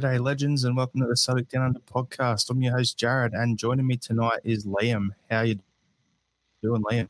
[0.00, 2.48] G'day, legends, and welcome to the Celtic Down Under podcast.
[2.48, 5.10] I'm your host, Jared, and joining me tonight is Liam.
[5.30, 5.58] How you
[6.62, 7.06] doing, Liam?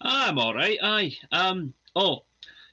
[0.00, 0.78] I'm all right.
[0.82, 1.14] Aye.
[1.30, 1.74] Um.
[1.94, 2.24] Oh,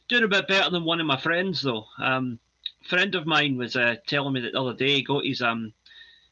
[0.07, 1.83] doing a bit better than one of my friends though.
[2.01, 2.39] Um,
[2.87, 5.73] friend of mine was uh, telling me that the other day he got his um,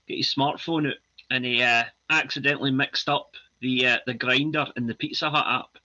[0.07, 0.97] got his smartphone out
[1.31, 5.81] and he uh, accidentally mixed up the uh, the Grindr and the Pizza Hut app.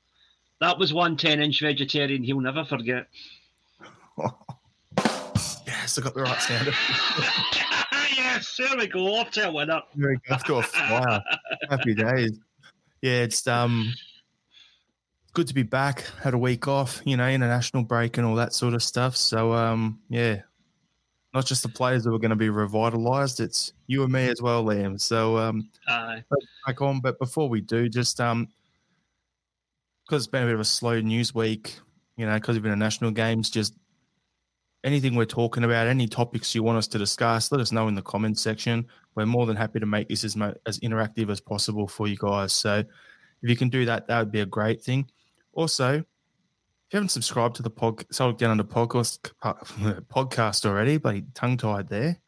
[0.61, 3.09] That was one 10 inch vegetarian he'll never forget.
[5.85, 6.67] I got the right sound.
[8.17, 9.15] yes, there we go.
[9.17, 9.83] Off to a winner.
[9.95, 10.59] There we go.
[10.59, 11.23] A flyer.
[11.69, 12.39] Happy days.
[13.03, 13.93] Yeah, it's um
[15.35, 16.05] good to be back.
[16.23, 19.15] Had a week off, you know, international break and all that sort of stuff.
[19.17, 20.41] So um yeah,
[21.35, 24.41] not just the players that were going to be revitalized, it's you and me as
[24.41, 24.99] well, Liam.
[24.99, 25.69] So um
[26.67, 27.01] back on.
[27.01, 28.49] But before we do, just um
[30.07, 31.79] because it's been a bit of a slow news week,
[32.17, 33.75] you know, because of international games, just
[34.85, 37.95] anything we're talking about, any topics you want us to discuss, let us know in
[37.95, 38.87] the comments section.
[39.15, 42.17] We're more than happy to make this as mo- as interactive as possible for you
[42.17, 42.53] guys.
[42.53, 45.11] So if you can do that, that would be a great thing.
[45.55, 46.05] Also, if
[46.93, 51.89] you haven't subscribed to the pod, Celtic Down Under podcast podcast already, but tongue tied
[51.89, 52.19] there,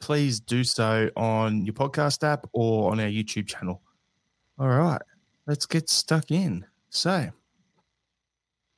[0.00, 3.82] please do so on your podcast app or on our YouTube channel.
[4.58, 5.02] All right,
[5.46, 6.64] let's get stuck in.
[6.88, 7.30] So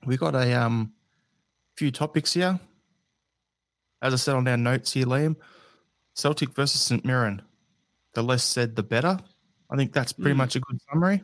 [0.04, 0.92] we got a um
[1.76, 2.58] few topics here.
[4.03, 5.36] As I said on our notes here, Liam,
[6.14, 7.41] Celtic versus St Mirren.
[8.14, 9.19] The less said, the better.
[9.70, 10.39] I think that's pretty Hmm.
[10.39, 11.22] much a good summary.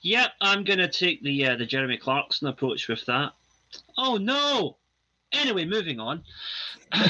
[0.00, 3.32] Yep, I'm gonna take the uh, the Jeremy Clarkson approach with that.
[3.98, 4.78] Oh no!
[5.32, 6.24] Anyway, moving on.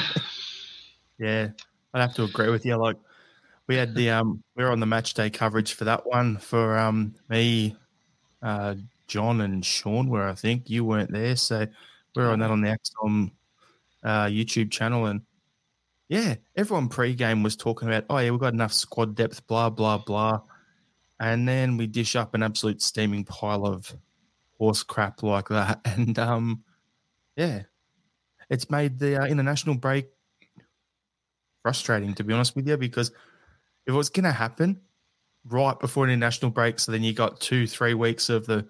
[1.17, 1.49] Yeah,
[1.93, 2.75] I'd have to agree with you.
[2.77, 2.97] Like
[3.67, 6.77] we had the um we were on the match day coverage for that one for
[6.79, 7.75] um me,
[8.41, 8.75] uh
[9.07, 11.67] John and Sean were I think you weren't there, so
[12.15, 13.31] we were on that on the XCOM
[14.03, 15.21] uh YouTube channel and
[16.09, 19.97] yeah, everyone pre-game was talking about oh yeah we've got enough squad depth, blah blah
[19.97, 20.41] blah,
[21.19, 23.95] and then we dish up an absolute steaming pile of
[24.57, 26.63] horse crap like that, and um
[27.35, 27.63] yeah,
[28.49, 30.09] it's made the uh, international break
[31.61, 33.11] frustrating to be honest with you because
[33.85, 34.79] if it was going to happen
[35.45, 38.65] right before an international break, so then you got two, three weeks of the,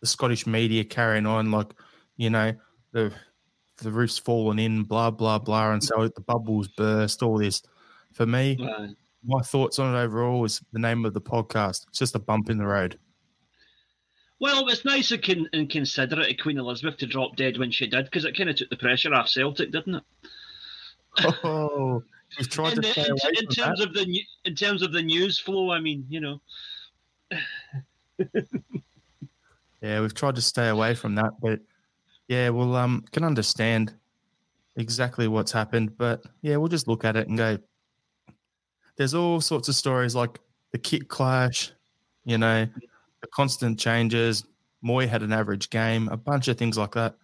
[0.00, 1.72] the Scottish media carrying on, like,
[2.16, 2.52] you know,
[2.92, 3.12] the
[3.78, 5.72] the roof's fallen in, blah, blah, blah.
[5.72, 7.62] And so the bubbles burst, all this.
[8.12, 8.88] For me, Uh,
[9.24, 11.86] my thoughts on it overall is the name of the podcast.
[11.88, 12.98] It's just a bump in the road.
[14.40, 17.86] well, it's nice and, con- and considerate of Queen Elizabeth to drop dead when she
[17.86, 20.02] did, because it kind of took the pressure off Celtic, didn't it?
[21.44, 22.02] Oh,
[22.38, 23.88] we've tried in, to the- in, away in terms that.
[23.88, 26.40] of the in terms of the news flow, I mean, you know,
[29.82, 31.60] Yeah, we've tried to stay away from that, but
[32.28, 33.94] yeah, we'll um can understand
[34.76, 37.58] exactly what's happened, but yeah, we'll just look at it and go.
[38.96, 40.38] There's all sorts of stories like
[40.72, 41.72] the kit clash,
[42.24, 42.66] you know,
[43.20, 44.44] the constant changes.
[44.84, 47.16] Mooy had an average game, a bunch of things like that.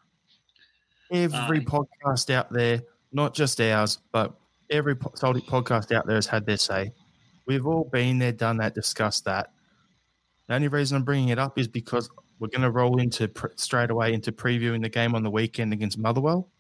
[1.10, 1.64] Every Aye.
[1.64, 2.82] podcast out there,
[3.12, 4.34] not just ours, but
[4.70, 6.92] every po- Celtic podcast out there has had their say.
[7.46, 9.52] We've all been there, done that, discussed that.
[10.48, 12.10] The only reason I'm bringing it up is because
[12.42, 15.96] we're going to roll into straight away into previewing the game on the weekend against
[15.96, 16.50] Motherwell.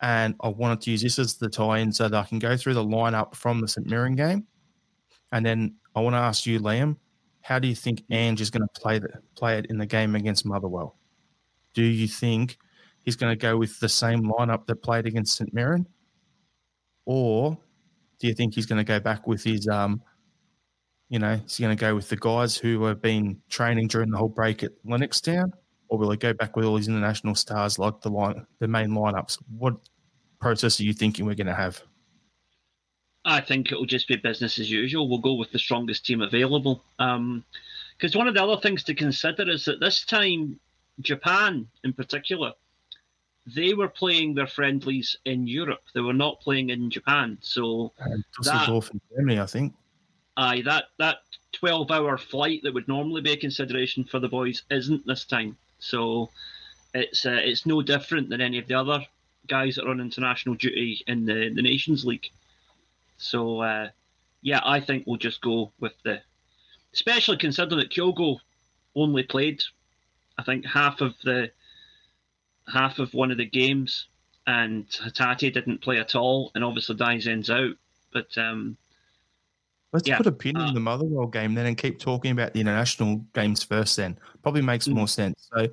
[0.00, 2.56] And I wanted to use this as the tie in so that I can go
[2.56, 3.86] through the lineup from the St.
[3.86, 4.44] Mirren game.
[5.30, 6.96] And then I want to ask you, Liam,
[7.42, 10.16] how do you think Ange is going to play, the, play it in the game
[10.16, 10.96] against Motherwell?
[11.74, 12.58] Do you think
[13.04, 15.54] he's going to go with the same lineup that played against St.
[15.54, 15.86] Mirren?
[17.06, 17.56] Or
[18.18, 20.02] do you think he's going to go back with his um,
[21.12, 24.10] you know, is he going to go with the guys who have been training during
[24.10, 25.52] the whole break at Lennoxtown,
[25.88, 28.88] or will he go back with all these international stars like the line, the main
[28.88, 29.36] lineups?
[29.58, 29.74] What
[30.40, 31.82] process are you thinking we're going to have?
[33.26, 35.06] I think it'll just be business as usual.
[35.06, 36.82] We'll go with the strongest team available.
[36.96, 40.58] Because one of the other things to consider is that this time,
[41.00, 42.52] Japan in particular,
[43.54, 45.82] they were playing their friendlies in Europe.
[45.94, 47.36] They were not playing in Japan.
[47.42, 49.74] So, Uh, Dusseldorf and Germany, I think.
[50.36, 51.18] Aye, that that
[51.52, 55.56] twelve-hour flight that would normally be a consideration for the boys isn't this time.
[55.78, 56.30] So,
[56.94, 59.04] it's uh, it's no different than any of the other
[59.48, 62.30] guys that are on international duty in the the Nations League.
[63.18, 63.88] So, uh,
[64.42, 66.20] yeah, I think we'll just go with the,
[66.92, 68.38] especially considering that Kyogo
[68.94, 69.62] only played,
[70.38, 71.50] I think half of the
[72.72, 74.06] half of one of the games,
[74.46, 77.76] and Hatate didn't play at all, and obviously Daizen's out.
[78.12, 78.76] But um,
[79.92, 82.54] Let's Yeah, put a pin uh, in the Motherwell game then and keep talking about
[82.54, 83.96] the international games first.
[83.96, 84.94] Then probably makes Mm.
[84.94, 85.48] more sense.
[85.54, 85.68] So,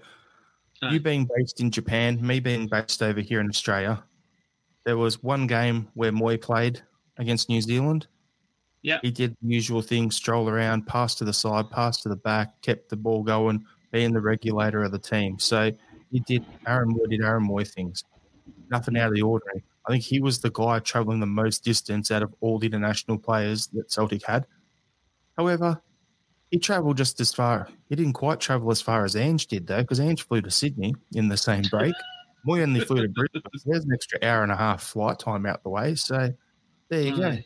[0.82, 0.92] Aye.
[0.92, 4.04] you being based in Japan, me being based over here in Australia,
[4.86, 6.82] there was one game where Mooy played
[7.18, 8.08] against New Zealand.
[8.82, 9.00] Yeah.
[9.02, 12.62] He did the usual thing, stroll around, pass to the side, pass to the back,
[12.62, 15.38] kept the ball going, being the regulator of the team.
[15.40, 15.72] So
[16.12, 18.04] he did Aaron Mooy did Aaron Mooy things.
[18.70, 19.64] Nothing out of the ordinary.
[19.90, 23.18] I think he was the guy travelling the most distance out of all the international
[23.18, 24.46] players that Celtic had.
[25.36, 25.82] However,
[26.52, 27.68] he travelled just as far.
[27.90, 30.94] He didn't quite travel as far as Ange did, though, because Ange flew to Sydney
[31.14, 31.96] in the same break.
[32.48, 33.42] Mooy only flew to Brisbane.
[33.66, 35.96] There's an extra hour and a half flight time out the way.
[35.96, 36.32] So
[36.90, 37.30] there you go.
[37.30, 37.46] Aye.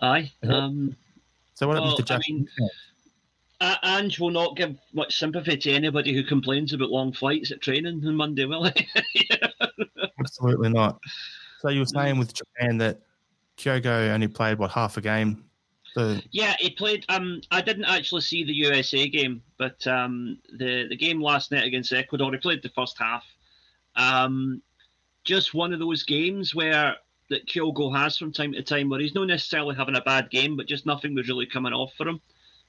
[0.00, 0.32] Aye.
[0.46, 0.94] Um,
[1.54, 2.48] So what Well, happens to I mean-
[3.60, 7.60] A- Ange will not give much sympathy to anybody who complains about long flights at
[7.60, 9.30] training on Monday, will he?
[10.18, 10.98] Absolutely not.
[11.60, 13.00] So you were saying with Japan that
[13.56, 15.44] Kyogo only played what half a game.
[15.94, 17.04] The yeah, he played.
[17.08, 21.64] Um, I didn't actually see the USA game, but um, the the game last night
[21.64, 23.24] against Ecuador, he played the first half.
[23.94, 24.60] Um,
[25.22, 26.96] just one of those games where
[27.30, 30.56] that Kyogo has from time to time, where he's not necessarily having a bad game,
[30.56, 32.20] but just nothing was really coming off for him.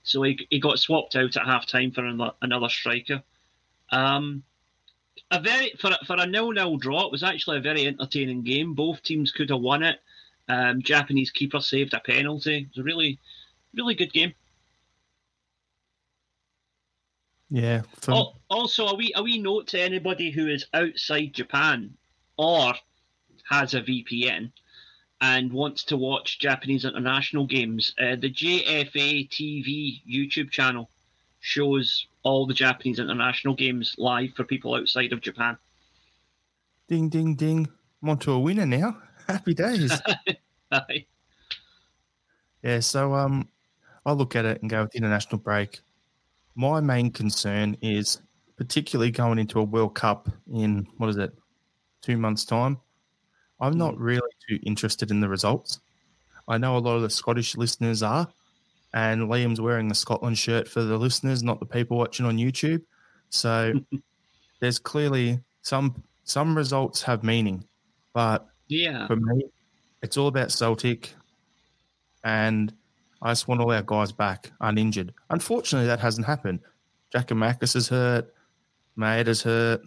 [0.05, 3.23] So he, he got swapped out at half time for another, another striker.
[3.91, 4.43] Um,
[5.31, 8.43] a very for a, for a nil nil draw, it was actually a very entertaining
[8.43, 8.75] game.
[8.75, 9.99] Both teams could have won it.
[10.47, 12.57] Um, Japanese keeper saved a penalty.
[12.57, 13.19] It was a really,
[13.75, 14.33] really good game.
[17.49, 21.95] yeah, for, Also, a wee a wee note to anybody who is outside Japan
[22.37, 22.75] or
[23.49, 24.51] has a VPN
[25.21, 27.93] and wants to watch Japanese international games.
[27.99, 30.89] Uh, the JFA TV YouTube channel
[31.39, 35.57] shows all the Japanese international games live for people outside of Japan.
[36.87, 37.67] ding ding ding.
[38.01, 38.97] I'm onto a winner now.
[39.27, 39.91] Happy days.
[42.61, 43.47] Yeah, so um,
[44.07, 45.81] I look at it and go with the international break.
[46.55, 48.19] My main concern is
[48.57, 51.31] particularly going into a World Cup in what is it,
[52.01, 52.79] two months' time.
[53.59, 53.99] I'm not mm.
[53.99, 55.79] really too interested in the results.
[56.47, 58.27] I know a lot of the Scottish listeners are,
[58.93, 62.81] and Liam's wearing the Scotland shirt for the listeners, not the people watching on YouTube.
[63.29, 63.73] So
[64.59, 67.63] there's clearly some some results have meaning,
[68.13, 69.05] but Yeah.
[69.07, 69.45] for me,
[70.01, 71.13] it's all about Celtic,
[72.23, 72.73] and
[73.21, 75.13] I just want all our guys back uninjured.
[75.29, 76.59] Unfortunately, that hasn't happened.
[77.13, 78.33] Giakoumakis is hurt,
[78.97, 79.81] Maeda's hurt,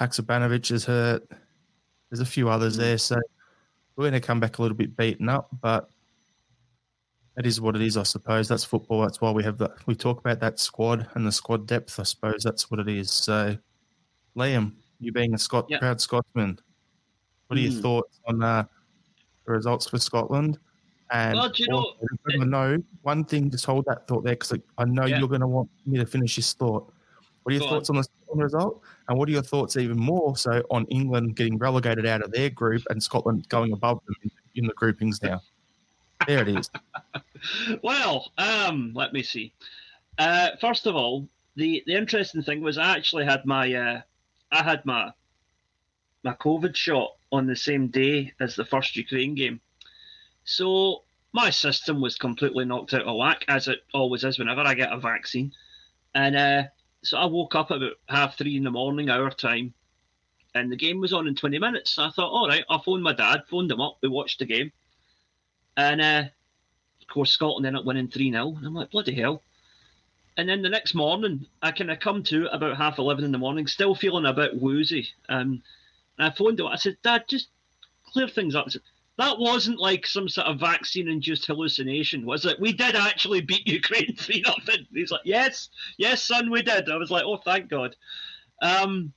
[0.00, 1.28] Haksabanovic is hurt.
[2.10, 3.16] There's a few others there, so
[3.96, 5.90] we're going to come back a little bit beaten up, but
[7.34, 8.48] that is what it is, I suppose.
[8.48, 9.02] That's football.
[9.02, 9.72] That's why we have that.
[9.86, 11.98] We talk about that squad and the squad depth.
[12.00, 13.10] I suppose that's what it is.
[13.12, 13.56] So,
[14.36, 15.78] Liam, you being a Scot, Yeah.
[15.78, 16.58] proud Scotsman,
[17.48, 17.82] what are your Mm.
[17.82, 18.64] thoughts on uh,
[19.44, 20.58] the results for Scotland?
[21.10, 21.94] And Well, you know-
[22.40, 23.50] I know one thing.
[23.50, 25.18] Just hold that thought there, because I know Yeah.
[25.18, 26.92] you're going to want me to finish this thought.
[27.46, 28.82] What are your Go thoughts on the result?
[29.06, 32.50] And what are your thoughts, even more so, on England getting relegated out of their
[32.50, 35.40] group and Scotland going above them in, in the groupings now?
[36.26, 36.68] There it is.
[37.82, 39.52] Well, um, let me see.
[40.18, 44.00] Uh, first of all, the, the interesting thing was I actually had my uh,
[44.50, 45.12] I had my
[46.24, 49.60] my COVID shot on the same day as the first Ukraine game,
[50.44, 54.74] so my system was completely knocked out of whack as it always is whenever I
[54.74, 55.52] get a vaccine,
[56.14, 56.62] and uh,
[57.06, 59.74] so I woke up about half three in the morning our time,
[60.54, 61.92] and the game was on in twenty minutes.
[61.92, 63.42] So I thought, all right, I'll phone my dad.
[63.48, 63.98] Phoned him up.
[64.02, 64.72] We watched the game,
[65.76, 66.24] and uh,
[67.06, 68.54] of course, Scotland ended up winning 3 0.
[68.56, 69.42] And I'm like, bloody hell.
[70.36, 73.38] And then the next morning, I kind of come to about half 11 in the
[73.38, 75.08] morning, still feeling a bit woozy.
[75.28, 75.62] Um,
[76.18, 76.66] and I phoned him.
[76.66, 77.48] I said, Dad, just
[78.06, 78.70] clear things up.
[78.70, 78.82] Said,
[79.18, 82.60] that wasn't like some sort of vaccine induced hallucination, was it?
[82.60, 84.54] We did actually beat Ukraine 3 0.
[84.92, 86.90] He's like, Yes, yes, son, we did.
[86.90, 87.96] I was like, Oh, thank God.
[88.62, 89.12] Um,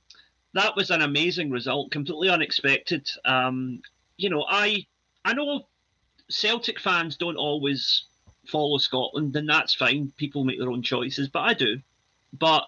[0.54, 3.08] that was an amazing result, completely unexpected.
[3.24, 3.82] Um,
[4.16, 4.86] you know, I
[5.24, 5.66] I know
[6.28, 8.04] Celtic fans don't always
[8.46, 10.12] follow Scotland, and that's fine.
[10.16, 11.80] People make their own choices, but I do.
[12.32, 12.64] But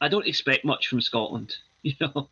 [0.00, 2.28] I don't expect much from Scotland, you know.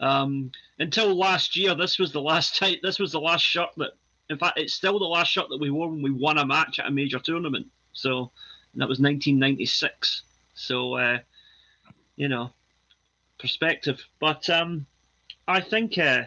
[0.00, 2.76] Um, until last year, this was the last time.
[2.82, 3.92] This was the last shirt that,
[4.30, 6.78] in fact, it's still the last shirt that we wore when we won a match
[6.78, 7.66] at a major tournament.
[7.92, 8.30] So
[8.74, 10.22] that was 1996.
[10.54, 11.18] So, uh,
[12.16, 12.50] you know,
[13.38, 14.04] perspective.
[14.20, 14.86] But um,
[15.46, 16.24] I think uh,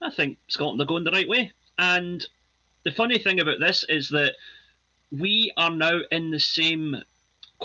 [0.00, 1.52] I think Scotland are going the right way.
[1.78, 2.24] And
[2.84, 4.34] the funny thing about this is that
[5.10, 7.02] we are now in the same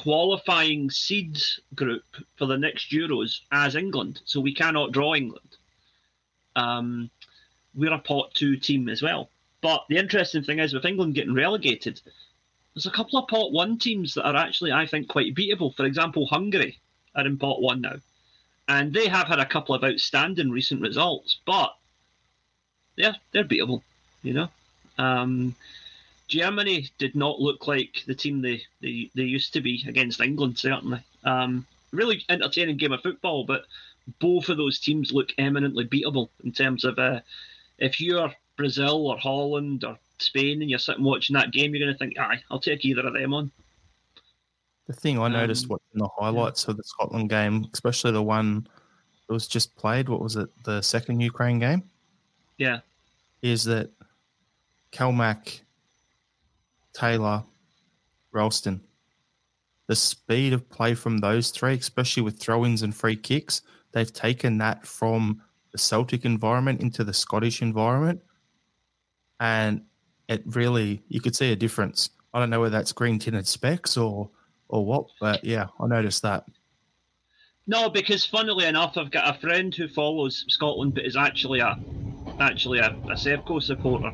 [0.03, 2.05] qualifying seeds group
[2.37, 5.51] for the next Euros as England, so we cannot draw England.
[6.55, 7.09] Um,
[7.73, 9.29] we're a pot two team as well.
[9.61, 11.99] But the interesting thing is, with England getting relegated,
[12.73, 15.75] there's a couple of pot one teams that are actually, I think, quite beatable.
[15.75, 16.79] For example, Hungary
[17.15, 17.97] are in pot one now.
[18.67, 21.75] and they have had a couple of outstanding recent results, but
[22.97, 23.81] they're they're beatable,
[24.23, 24.49] you know.
[24.97, 25.55] Um,
[26.27, 30.57] Germany did not look like the team they, they, they used to be against England,
[30.57, 30.99] certainly.
[31.23, 33.65] Um, really entertaining game of football, but
[34.19, 37.19] both of those teams look eminently beatable in terms of uh,
[37.77, 41.93] if you're Brazil or Holland or Spain and you're sitting watching that game, you're going
[41.93, 43.51] to think, aye, I'll take either of them on.
[44.87, 46.71] The thing I noticed um, watching the highlights yeah.
[46.71, 48.67] of the Scotland game, especially the one
[49.27, 51.83] that was just played, what was it, the second Ukraine game?
[52.57, 52.79] Yeah.
[53.41, 53.91] Is that
[54.91, 55.59] Calmac,
[56.97, 57.43] Taylor,
[58.31, 58.81] Ralston,
[59.87, 63.61] the speed of play from those three, especially with throw ins and free kicks,
[63.91, 68.19] they've taken that from the Celtic environment into the Scottish environment.
[69.39, 69.83] And
[70.27, 72.09] it really, you could see a difference.
[72.33, 74.29] I don't know whether that's green tinted specs or
[74.69, 76.45] or what, but yeah, I noticed that.
[77.67, 81.77] No, because funnily enough, I've got a friend who follows Scotland, but is actually a
[82.39, 84.11] actually a, a Sevco supporter.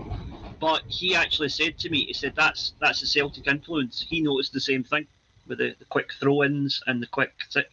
[0.63, 4.05] But he actually said to me, he said that's that's a Celtic influence.
[4.07, 5.05] He noticed the same thing
[5.45, 7.65] with the, the quick throw-ins and the quick set,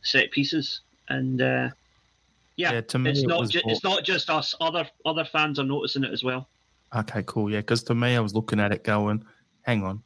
[0.00, 0.80] set pieces.
[1.10, 1.68] And uh,
[2.56, 4.54] yeah, yeah to me it's not ju- it's not just us.
[4.62, 6.48] Other other fans are noticing it as well.
[6.96, 7.50] Okay, cool.
[7.52, 9.22] Yeah, because to me, I was looking at it going,
[9.60, 10.02] hang on,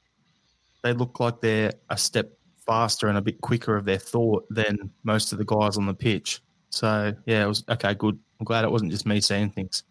[0.83, 2.29] they look like they're a step
[2.67, 5.95] faster and a bit quicker of their thought than most of the guys on the
[5.95, 6.43] pitch.
[6.71, 7.95] So yeah, it was okay.
[7.95, 8.19] Good.
[8.41, 9.85] I'm glad it wasn't just me saying things.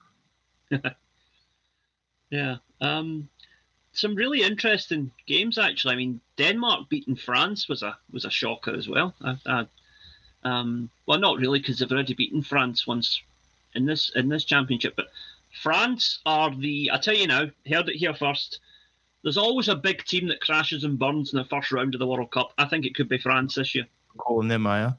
[2.31, 2.55] yeah.
[2.79, 3.29] Um,
[3.93, 5.93] some really interesting games actually.
[5.93, 9.13] I mean, Denmark beating France was a was a shocker as well.
[9.21, 9.67] I, I,
[10.43, 13.21] um, well, not really because they've already beaten France once
[13.75, 15.07] in this in this championship, but
[15.61, 16.89] France are the.
[16.93, 18.59] I tell you now, heard it here first.
[19.23, 22.07] There's always a big team that crashes and burns in the first round of the
[22.07, 22.53] World Cup.
[22.57, 23.85] I think it could be France this year.
[24.17, 24.93] Calling them, Maya.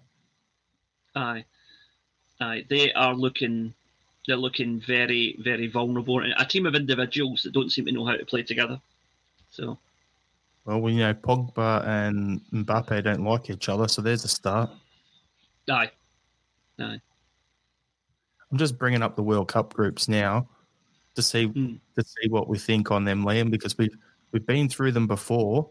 [1.17, 1.45] Aye,
[2.41, 2.65] aye.
[2.69, 3.75] They are looking.
[4.27, 6.21] They're looking very, very vulnerable.
[6.21, 8.81] And A team of individuals that don't seem to know how to play together.
[9.51, 9.79] So.
[10.65, 14.71] Well, we know Pogba and Mbappe don't like each other, so there's a start.
[15.69, 15.91] Aye.
[16.79, 17.01] Aye.
[18.51, 20.47] I'm just bringing up the World Cup groups now
[21.15, 21.79] to see mm.
[21.97, 23.97] to see what we think on them, Liam, because we've
[24.31, 25.69] we've been through them before,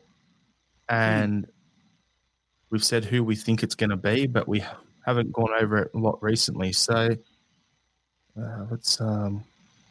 [0.90, 1.50] and mm.
[2.70, 4.64] we've said who we think it's going to be, but we
[5.06, 6.72] haven't gone over it a lot recently.
[6.72, 7.16] So
[8.40, 9.44] uh, let's um,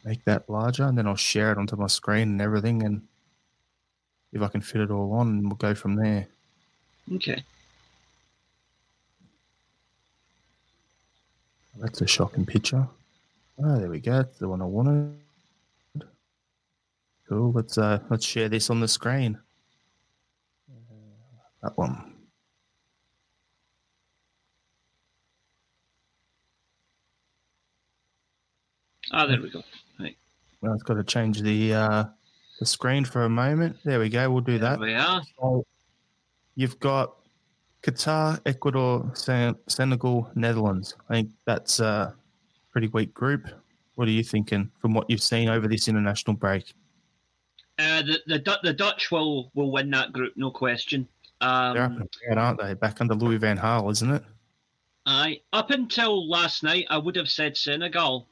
[0.05, 3.01] make that larger, and then I'll share it onto my screen and everything, and
[4.33, 6.27] if I can fit it all on, and we'll go from there.
[7.13, 7.43] Okay.
[11.77, 12.87] That's a shocking picture.
[13.63, 14.17] Oh, there we go.
[14.17, 15.15] That's the one I wanted.
[17.27, 17.51] Cool.
[17.53, 19.37] Let's uh, let's share this on the screen.
[21.63, 22.10] That one.
[29.11, 29.61] Ah, oh, there we go.
[29.99, 30.15] Right.
[30.61, 32.03] Well, it's got to change the uh,
[32.59, 33.77] the screen for a moment.
[33.83, 34.29] There we go.
[34.31, 34.79] We'll do there that.
[34.79, 35.21] We are.
[35.39, 35.65] So
[36.55, 37.15] you've got
[37.83, 39.11] Qatar, Ecuador,
[39.67, 40.95] Senegal, Netherlands.
[41.09, 42.15] I think that's a
[42.71, 43.47] pretty weak group.
[43.95, 46.73] What are you thinking from what you've seen over this international break?
[47.77, 51.07] Uh, the, the the Dutch will will win that group, no question.
[51.41, 51.91] Um, They're up
[52.29, 52.75] and aren't they?
[52.75, 54.23] Back under Louis Van Gaal, isn't it?
[55.05, 58.27] I up until last night, I would have said Senegal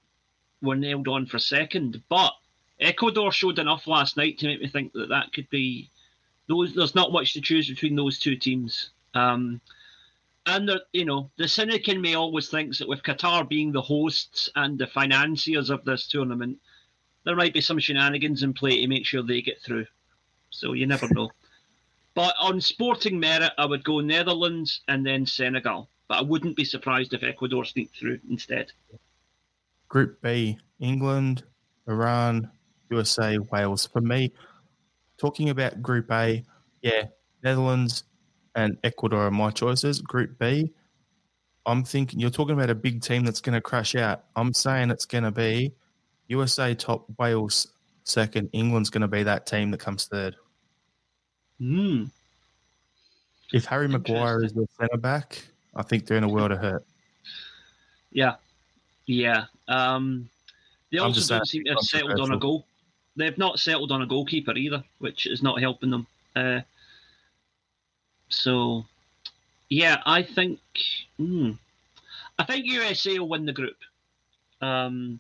[0.62, 2.34] were nailed on for second, but
[2.80, 5.90] Ecuador showed enough last night to make me think that that could be.
[6.48, 8.90] Those, there's not much to choose between those two teams.
[9.14, 9.62] Um,
[10.46, 14.50] and you know, the cynic in me always thinks that with Qatar being the hosts
[14.56, 16.58] and the financiers of this tournament,
[17.24, 19.86] there might be some shenanigans in play to make sure they get through.
[20.50, 21.30] So you never know.
[22.16, 25.90] But on sporting merit, I would go Netherlands and then Senegal.
[26.08, 28.72] But I wouldn't be surprised if Ecuador sneaked through instead.
[29.90, 31.44] Group B England,
[31.88, 32.50] Iran,
[32.90, 33.86] USA, Wales.
[33.86, 34.32] For me,
[35.18, 36.44] talking about Group A,
[36.82, 37.06] yeah,
[37.44, 38.04] Netherlands,
[38.56, 40.02] and Ecuador are my choices.
[40.02, 40.72] Group B,
[41.66, 44.24] I'm thinking you're talking about a big team that's going to crash out.
[44.36, 45.74] I'm saying it's going to be
[46.28, 47.68] USA top, Wales
[48.04, 48.50] second.
[48.54, 50.36] England's going to be that team that comes third.
[51.60, 52.06] Hmm.
[53.52, 55.44] If Harry Maguire is the centre back,
[55.76, 56.86] I think they're in a world of hurt.
[58.12, 58.36] Yeah,
[59.10, 59.46] yeah.
[59.68, 60.30] Um,
[60.92, 62.68] they also don't seem to have settled on a goal.
[63.16, 66.06] They've not settled on a goalkeeper either, which is not helping them.
[66.36, 66.62] Uh,
[68.30, 68.86] so,
[69.68, 70.60] yeah, I think
[71.18, 71.54] hmm,
[72.38, 73.78] I think USA will win the group.
[74.62, 75.20] Um,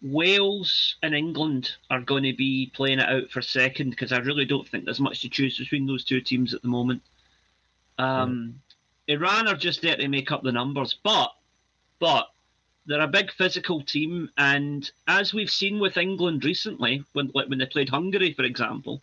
[0.00, 4.46] Wales and England are going to be playing it out for second because I really
[4.46, 7.02] don't think there's much to choose between those two teams at the moment.
[7.98, 8.62] Um,
[9.08, 11.32] Iran are just there to make up the numbers, but
[11.98, 12.28] but
[12.86, 17.66] they're a big physical team, and as we've seen with England recently, when when they
[17.66, 19.02] played Hungary, for example,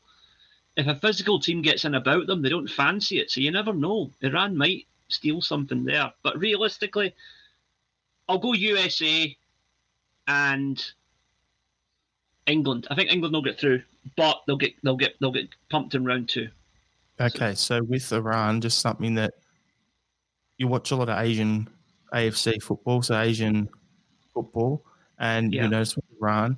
[0.77, 3.29] if a physical team gets in about them, they don't fancy it.
[3.29, 4.09] So you never know.
[4.21, 7.13] Iran might steal something there, but realistically,
[8.27, 9.35] I'll go USA
[10.27, 10.83] and
[12.47, 12.87] England.
[12.89, 13.83] I think England will get through,
[14.15, 16.49] but they'll get they'll get they'll get pumped in round two.
[17.19, 19.33] Okay, so with Iran, just something that
[20.57, 21.67] you watch a lot of Asian
[22.13, 23.67] AFC football, so Asian
[24.33, 24.85] football,
[25.19, 25.63] and Yeah.
[25.63, 26.57] you notice with Iran,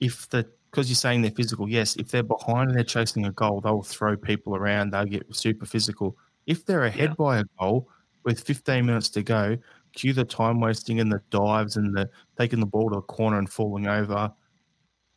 [0.00, 3.32] if the because you're saying they're physical, yes, if they're behind and they're chasing a
[3.32, 6.14] goal, they'll throw people around, they'll get super physical.
[6.46, 7.14] If they're ahead Yeah.
[7.14, 7.88] by a goal
[8.24, 9.56] with 15 minutes to go,
[9.94, 13.38] cue the time wasting and the dives and the taking the ball to the corner
[13.38, 14.30] and falling over,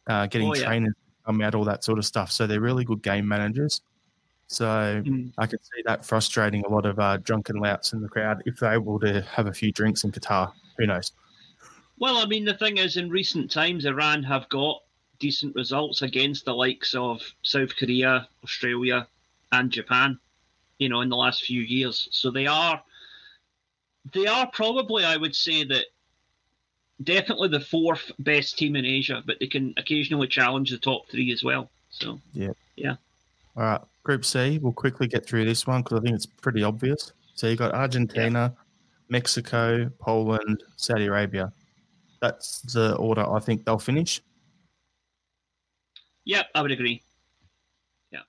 [0.07, 0.63] uh, getting Oh, yeah.
[0.65, 0.93] trainers
[1.25, 2.31] come out, all that sort of stuff.
[2.31, 3.81] So they're really good game managers.
[4.51, 5.31] So Mm.
[5.37, 8.59] I can see that frustrating a lot of uh, drunken louts in the crowd if
[8.59, 10.51] they're able to have a few drinks in Qatar.
[10.77, 11.13] Who knows?
[11.99, 14.81] Well, I mean, the thing is, in recent times, Iran have got
[15.19, 19.07] decent results against the likes of South Korea, Australia,
[19.53, 20.19] and Japan.
[20.79, 22.83] You know, in the last few years, so they are,
[24.11, 25.85] they are probably, I would say that,
[27.03, 31.31] definitely the fourth best team in Asia, but they can occasionally challenge the top three
[31.31, 31.69] as well.
[31.91, 32.95] So, yeah, yeah.
[33.55, 34.57] All right, Group C.
[34.59, 37.13] We'll quickly get through this one because I think it's pretty obvious.
[37.35, 38.53] So you got Argentina,
[39.09, 41.51] Mexico, Poland, Saudi Arabia.
[42.21, 44.21] That's the order I think they'll finish.
[46.25, 47.01] yep, I would agree.
[48.11, 48.19] Yeah.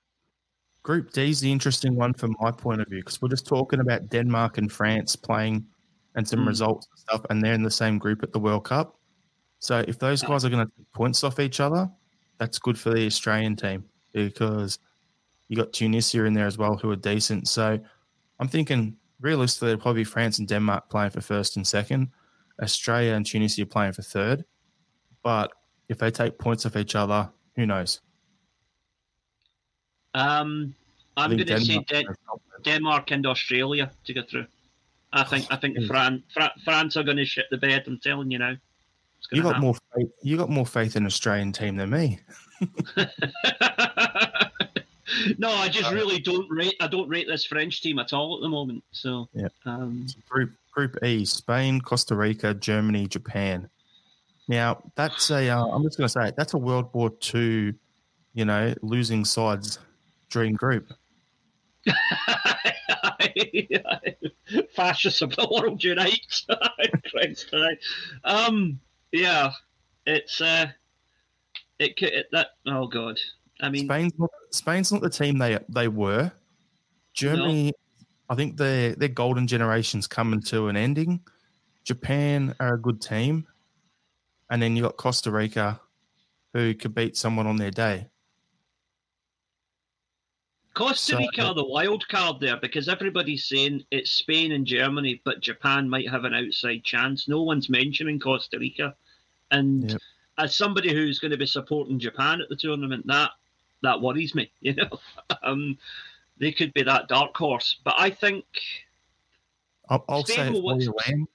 [0.83, 3.79] Group D is the interesting one from my point of view because we're just talking
[3.79, 5.65] about Denmark and France playing
[6.15, 6.47] and some Mm.
[6.47, 8.99] results and stuff, and they're in the same group at the World Cup.
[9.59, 11.89] So if those guys are going to take points off each other,
[12.37, 14.77] that's good for the Australian team because
[15.53, 17.47] you got Tunisia in there as well who are decent.
[17.47, 17.79] So
[18.39, 22.09] I'm thinking realistically, it'll probably be France and Denmark playing for first and second,
[22.59, 24.45] Australia and Tunisia playing for third.
[25.21, 25.51] But
[25.89, 28.01] if they take points off each other, who knows?
[30.15, 30.73] Um,
[31.17, 32.73] I'm going to say Denmark Den- are top then.
[32.73, 34.47] Denmark and Australia to get through.
[35.11, 35.87] I think I think Mm.
[35.87, 37.83] Fran- Fra- France are going to shit the bed.
[37.85, 38.55] I'm telling you now.
[39.31, 40.09] You got more faith.
[40.23, 42.19] You got more faith in Australian team than me.
[45.37, 46.75] no, I just Uh, really don't rate.
[46.79, 48.83] I don't rate this French team at all at the moment.
[48.91, 49.47] So, Yeah.
[49.65, 53.69] um, Group Group E: Spain, Costa Rica, Germany, Japan.
[54.47, 55.49] Now that's a.
[55.49, 57.73] Uh, I'm just going to say it, that's a World War II,
[58.33, 59.79] you know, losing sides
[60.29, 60.91] dream group.
[64.75, 66.41] fascists of the world unite.
[67.11, 67.53] Christ,
[68.23, 68.79] um,
[69.11, 69.51] yeah,
[70.05, 70.67] it's uh,
[71.79, 72.47] it, it that.
[72.65, 73.19] Oh God,
[73.63, 76.31] I mean, Spain's not Spain's not the team they they were.
[77.13, 77.73] Germany,
[78.29, 81.21] I think their their golden generation's coming to an ending.
[81.85, 83.47] Japan are a good team,
[84.49, 85.79] and then you got Costa Rica,
[86.53, 88.07] who could beat someone on their day.
[90.73, 95.21] Costa So- Rica are the wild card there because everybody's saying it's Spain and Germany,
[95.23, 97.27] but Japan might have an outside chance.
[97.27, 98.95] No one's mentioning Costa Rica,
[99.51, 100.01] and Yep.
[100.39, 103.31] as somebody who's going to be supporting Japan at the tournament, that
[103.83, 104.51] that worries me.
[104.61, 104.99] You know,
[105.43, 105.77] um,
[106.37, 108.45] they could be that dark horse, but I think
[109.89, 111.25] I'll, I'll Spain say it for you, Liam.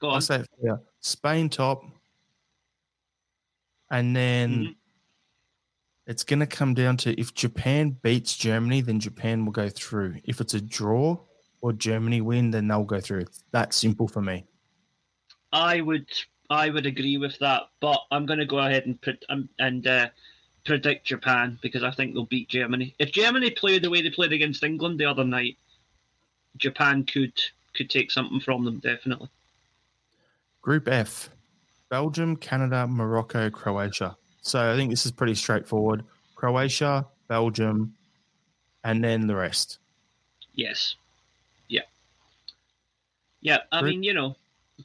[0.00, 0.80] go I'll say it for you.
[1.00, 1.84] Spain top,
[3.90, 4.74] and then Mhm.
[6.06, 10.16] it's going to come down to if Japan beats Germany, then Japan will go through.
[10.24, 11.18] If it's a draw
[11.60, 13.20] or Germany win, then they'll go through.
[13.20, 14.44] It's that simple for me.
[15.52, 16.08] I would
[16.50, 19.86] I would agree with that, but I'm going to go ahead and put um, and
[19.86, 20.08] uh,
[20.64, 22.94] predict Japan because I think they'll beat Germany.
[22.98, 25.56] If Germany play the way they played against England the other night,
[26.56, 27.32] Japan could
[27.74, 29.28] could take something from them definitely.
[30.60, 31.30] Group F:
[31.88, 34.16] Belgium, Canada, Morocco, Croatia.
[34.42, 36.04] So I think this is pretty straightforward.
[36.34, 37.94] Croatia, Belgium,
[38.84, 39.78] and then the rest.
[40.54, 40.96] Yes,
[41.68, 41.82] yeah,
[43.40, 43.58] yeah.
[43.72, 44.36] I Group- mean, you know,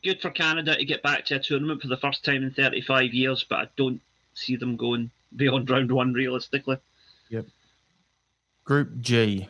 [0.04, 3.13] good for Canada to get back to a tournament for the first time in 35
[3.13, 4.02] years, but I don't
[4.34, 6.78] see them going beyond round one realistically.
[7.30, 7.45] Yep.
[8.63, 9.47] Group G: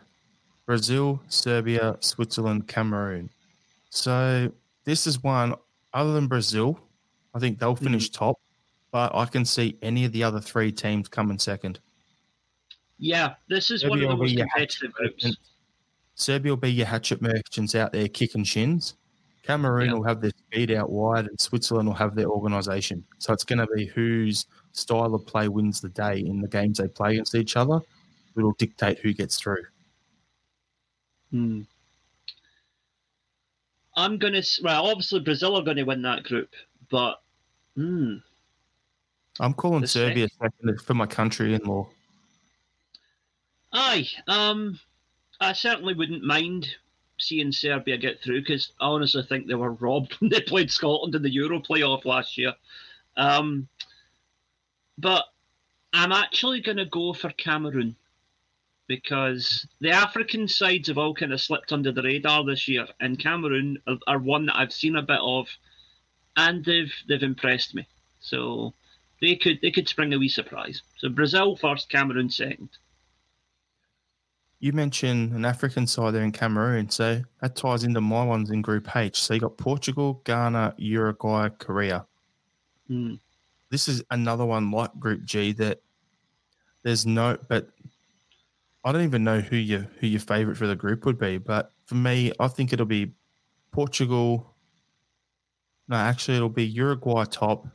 [0.66, 3.30] Brazil, Serbia, Switzerland, Cameroon.
[3.90, 4.52] So
[4.84, 5.54] this is one
[5.92, 6.78] other than Brazil.
[7.34, 8.24] I think they'll finish mm-hmm.
[8.24, 8.40] top,
[8.90, 11.80] but I can see any of the other three teams coming second.
[12.98, 15.36] Yeah, this is one of the most competitive groups.
[16.14, 18.94] Serbia will be your hatchet merchants out there kicking shins.
[19.44, 19.94] Cameroon Yeah.
[19.94, 23.04] will have their speed out wide, and Switzerland will have their organisation.
[23.18, 26.78] So it's going to be whose style of play wins the day in the games
[26.78, 27.80] they play against each other.
[28.36, 29.64] It'll dictate who gets through.
[31.30, 31.62] Hmm.
[33.96, 34.42] I'm gonna.
[34.62, 36.50] Well, obviously Brazil are going to win that group,
[36.88, 37.20] but
[37.74, 38.16] hmm,
[39.40, 41.88] I'm calling The Serbia second for my country-in-law.
[43.72, 44.06] aye.
[44.28, 44.78] Um,
[45.40, 46.68] I certainly wouldn't mind
[47.18, 51.14] seeing Serbia get through because I honestly think they were robbed when they played Scotland
[51.14, 52.54] in the Euro playoff last year.
[53.16, 53.68] Um,
[54.98, 55.24] but
[55.92, 57.96] I'm actually going to go for Cameroon
[58.88, 63.18] because the African sides have all kind of slipped under the radar this year, and
[63.18, 65.48] Cameroon are, are one that I've seen a bit of,
[66.36, 67.86] and they've they've impressed me.
[68.20, 68.74] So
[69.20, 70.82] they could they could spring a wee surprise.
[70.96, 72.70] So Brazil first, Cameroon second.
[74.60, 78.60] You mentioned an African side there in Cameroon, so that ties into my ones in
[78.60, 79.20] Group H.
[79.20, 82.06] So you got Portugal, Ghana, Uruguay, Korea.
[82.88, 83.14] Hmm.
[83.70, 85.80] This is another one like Group G that
[86.82, 87.68] there's no, but
[88.84, 91.38] I don't even know who your who your favorite for the group would be.
[91.38, 93.12] But for me, I think it'll be
[93.72, 94.54] Portugal.
[95.88, 97.66] No, actually, it'll be Uruguay top.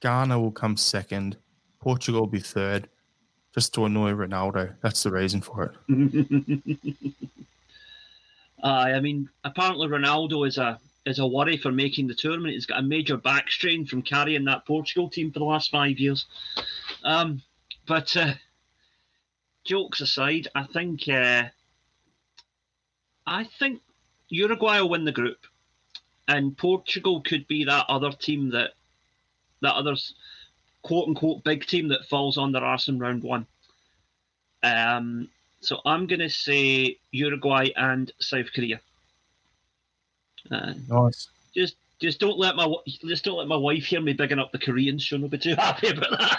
[0.00, 1.36] Ghana will come second.
[1.80, 2.88] Portugal will be third,
[3.54, 4.74] just to annoy Ronaldo.
[4.82, 6.26] That's the reason for it.
[8.62, 12.54] Aye, I mean, apparently Ronaldo is a is a worry for making the tournament.
[12.54, 15.98] He's got a major back strain from carrying that Portugal team for the last five
[15.98, 16.26] years.
[17.04, 17.42] Um,
[17.86, 18.34] but uh,
[19.64, 21.44] jokes aside, I think uh,
[23.26, 23.80] I think
[24.28, 25.38] Uruguay will win the group,
[26.28, 28.70] and Portugal could be that other team that
[29.62, 29.96] that other
[30.82, 33.46] quote unquote big team that falls on their arse in round one.
[34.62, 35.28] Um,
[35.60, 38.80] so I'm going to say Uruguay and South Korea.
[40.50, 41.28] Uh, Nice.
[41.54, 42.72] just just don't let my
[43.06, 45.02] just don't let my wife hear me bigging up the Koreans.
[45.02, 46.38] She'll not be too happy about that.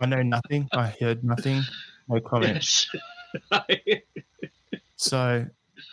[0.00, 0.68] I know nothing.
[0.72, 1.62] I heard nothing.
[2.08, 2.88] No comments.
[3.78, 4.00] yes.
[4.96, 5.46] So,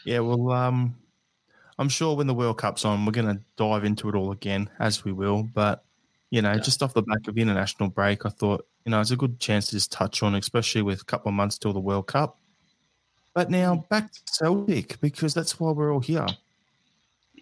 [0.06, 0.96] yeah, well, um,
[1.78, 4.70] I'm sure when the World Cup's on, we're going to dive into it all again,
[4.80, 5.44] as we will.
[5.44, 5.84] But,
[6.30, 6.60] you know, Yeah.
[6.60, 9.40] just off the back of the international break, I thought, you know, it's a good
[9.40, 12.38] chance to just touch on, especially with a couple of months till the World Cup.
[13.34, 13.89] But now mm.
[13.89, 16.28] back to Celtic, because that's why we're all here.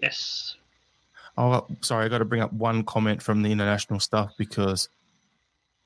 [0.02, 0.56] yes.
[1.38, 4.90] Oh, sorry, I got to bring up one comment from the international stuff because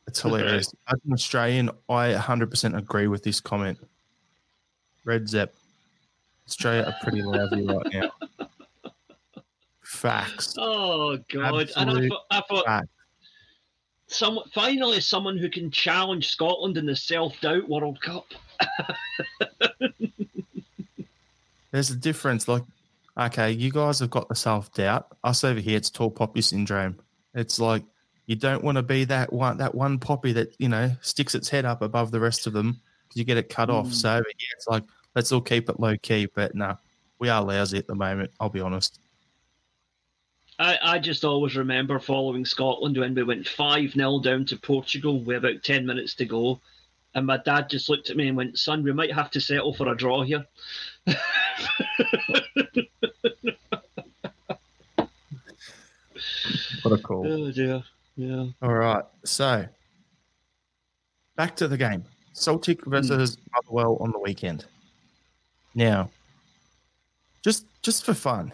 [0.07, 0.73] it's hilarious.
[0.87, 3.77] As an Australian, I 100% agree with this comment.
[5.05, 5.53] Red Zep,
[6.47, 8.11] Australia are pretty lousy right now.
[9.83, 10.55] Facts.
[10.65, 11.69] Oh God!
[11.77, 12.83] and I thought, I thought
[14.07, 18.25] some finally someone who can challenge Scotland in the self doubt World Cup.
[21.71, 22.47] There's a difference.
[22.47, 22.63] Like,
[23.19, 25.07] okay, you guys have got the self doubt.
[25.23, 26.99] Us over here, it's tall poppy syndrome.
[27.33, 27.83] It's like
[28.27, 31.49] you don't want to be that one that one poppy that you know sticks its
[31.49, 33.87] head up above the rest of them because you get it cut off.
[33.87, 33.93] Mm.
[33.93, 34.83] So over here, it's like
[35.15, 36.27] let's all keep it low key.
[36.33, 36.77] But no,
[37.19, 38.31] we are lousy at the moment.
[38.39, 38.99] I'll be honest.
[40.57, 45.19] I, I just always remember following Scotland when we went 5 0 down to Portugal
[45.21, 46.61] with about 10 minutes to go.
[47.15, 49.73] And my dad just looked at me and went, Son, we might have to settle
[49.73, 50.45] for a draw here.
[56.83, 57.25] What a call.
[57.27, 57.83] Oh, dear.
[58.15, 58.45] Yeah.
[58.61, 59.03] All right.
[59.23, 59.65] So
[61.35, 62.03] back to the game.
[62.33, 62.91] Celtic hmm.
[62.91, 64.65] versus Motherwell on the weekend.
[65.73, 66.11] Now,
[67.43, 68.53] just just for fun,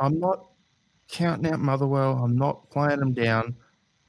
[0.00, 0.46] I'm not
[1.08, 2.24] counting out Motherwell.
[2.24, 3.54] I'm not playing them down,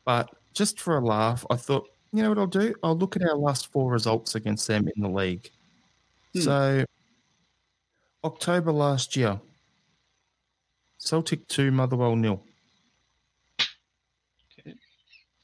[0.06, 2.76] but just for a laugh, I thought, you know what I'll do?
[2.84, 5.50] I'll look at our last four results against them in the league.
[6.34, 6.41] Hmm.
[6.41, 6.86] So,
[8.24, 9.39] October last year,
[10.97, 12.43] Celtic two, Motherwell nil.
[14.60, 14.76] Okay.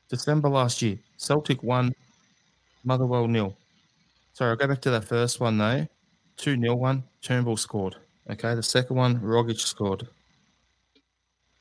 [0.10, 1.94] December last year, Celtic one,
[2.84, 3.56] Motherwell nil.
[4.34, 5.88] Sorry, I'll go back to that first one though.
[6.38, 7.96] 2 0 one, Turnbull scored.
[8.30, 10.08] Okay, the second one, Rogic scored.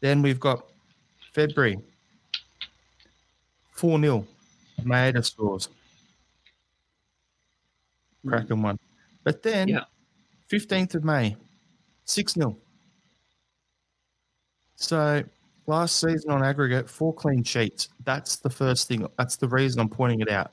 [0.01, 0.67] Then we've got
[1.33, 1.79] February
[3.73, 4.27] 4 0,
[4.83, 5.69] Maeda scores.
[8.27, 8.79] Cracking one.
[9.25, 9.85] But then, Yeah.
[10.49, 11.37] 15th of May,
[12.05, 12.57] 6 0.
[14.77, 15.25] So
[15.67, 17.89] last season on aggregate, four clean sheets.
[18.05, 19.07] That's the first thing.
[19.19, 20.53] That's the reason I'm pointing it out.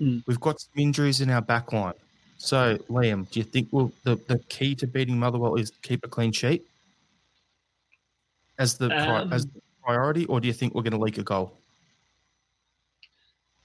[0.00, 0.22] Mm.
[0.26, 1.94] We've got some injuries in our back line.
[2.38, 6.08] So, Liam, do you think we'll, the, the key to beating Motherwell is keep a
[6.08, 6.66] clean sheet
[8.58, 11.22] as the, Um, as the priority, or do you think we're going to leak a
[11.22, 11.59] goal?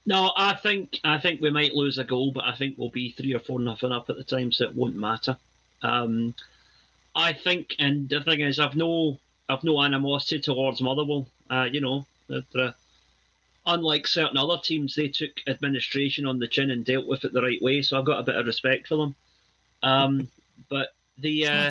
[0.06, 3.10] No, I think I think we might lose a goal, but I think we'll be
[3.10, 5.36] three or four nothing up at the time, so it won't matter.
[5.82, 6.34] Um,
[7.14, 11.26] I think, and the thing is, I've no I've no animosity towards Motherwell.
[11.50, 12.72] Uh, you know, that uh,
[13.66, 17.42] unlike certain other teams, they took administration on the chin and dealt with it the
[17.42, 17.82] right way.
[17.82, 19.14] So I've got a bit of respect for them.
[19.82, 20.28] Um,
[20.68, 21.70] but The uh.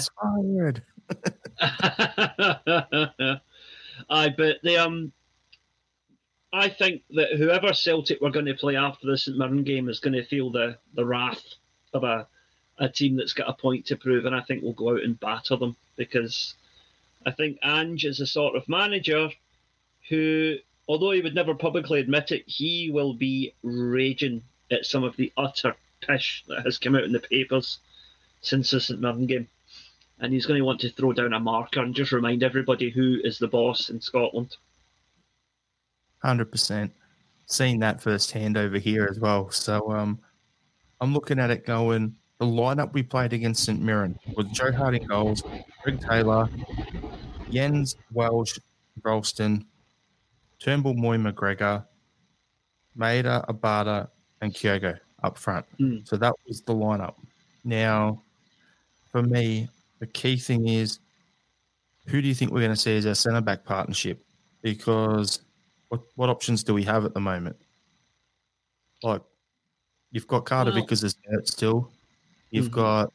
[4.10, 5.14] I but the um,
[6.56, 10.00] I think that whoever Celtic were going to play after the St Mirren game is
[10.00, 11.44] going to feel the the wrath
[11.94, 12.28] of a
[12.78, 15.20] a team that's got a point to prove, and I think we'll go out and
[15.20, 16.56] batter them because
[17.26, 19.30] I think Ange is a sort of manager
[20.08, 20.56] who,
[20.88, 25.34] although he would never publicly admit it, he will be raging at some of the
[25.36, 27.80] utter pish that has come out in the papers
[28.40, 29.50] since the St Mirren game.
[30.20, 33.20] And he's going to want to throw down a marker and just remind everybody who
[33.24, 34.56] is the boss in Scotland.
[36.26, 36.92] Hundred percent.
[37.46, 39.52] Seen that firsthand over here as well.
[39.52, 40.20] So um,
[41.00, 42.16] I'm looking at it going.
[42.40, 45.44] The lineup we played against St Mirren was Joe Hart in goals,
[45.84, 46.50] Greg Taylor,
[47.52, 48.58] Jenz Welsh,
[49.04, 49.66] Ralston,
[50.60, 51.86] Turnbull, Mooy, McGregor,
[52.98, 54.10] Maeda, Abada,
[54.42, 55.66] and Kyogo up front.
[55.80, 56.08] Mm.
[56.08, 57.14] So that was the lineup.
[57.64, 58.22] Now,
[59.12, 61.00] for me, the key thing is
[62.08, 64.26] who do you think we're going to see as our centre back partnership?
[64.62, 65.40] Because
[65.96, 67.56] what, what options do we have at the moment?
[69.04, 69.22] Like,
[70.12, 71.92] you've got Carter Well- because it's hurt still.
[72.52, 72.72] You've Mhm.
[72.72, 73.14] got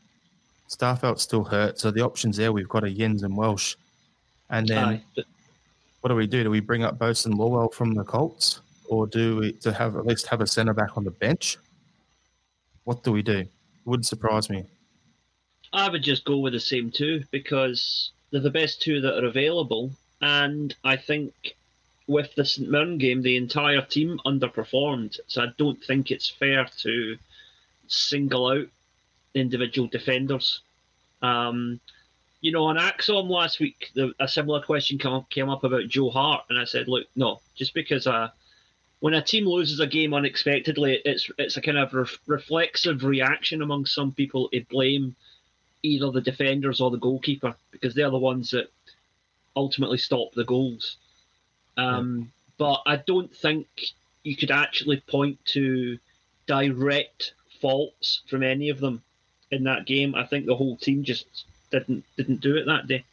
[0.69, 1.79] Starfelt still hurt.
[1.79, 3.75] So the options there, we've got a Jenz and Welsh.
[4.51, 5.25] And then Aye, but
[6.01, 6.43] what do we do?
[6.45, 10.07] Do we bring up Bosun Lawal from the Colts, or do we to have at
[10.07, 11.57] least have a centre back on the bench?
[12.85, 13.47] What do we do?
[13.85, 14.64] Wouldn't surprise me.
[15.73, 19.27] I would just go with the same two because they're the best two that are
[19.27, 19.93] available.
[20.21, 21.57] And I think
[22.11, 25.20] with the St Mirren game, the entire team underperformed.
[25.29, 27.16] So I don't think it's fair to
[27.87, 28.66] single out
[29.33, 30.61] individual defenders.
[31.23, 31.79] Um,
[32.40, 35.87] you know, on Axom last week, the, a similar question came up, came up about
[35.87, 38.31] Joe Hart, and I said, look, no, just because uh,
[38.99, 43.62] when a team loses a game unexpectedly, it's it's a kind of ref- reflexive reaction
[43.62, 45.14] among some people to blame
[45.85, 48.66] either the defenders or the goalkeeper because they're the ones that
[49.55, 50.96] ultimately stop the goals.
[51.81, 53.66] Um, But I don't think
[54.23, 55.99] you could actually point to
[56.47, 59.03] direct faults from any of them
[59.51, 60.14] in that game.
[60.14, 61.27] I think the whole team just
[61.71, 63.05] didn't didn't do it that day.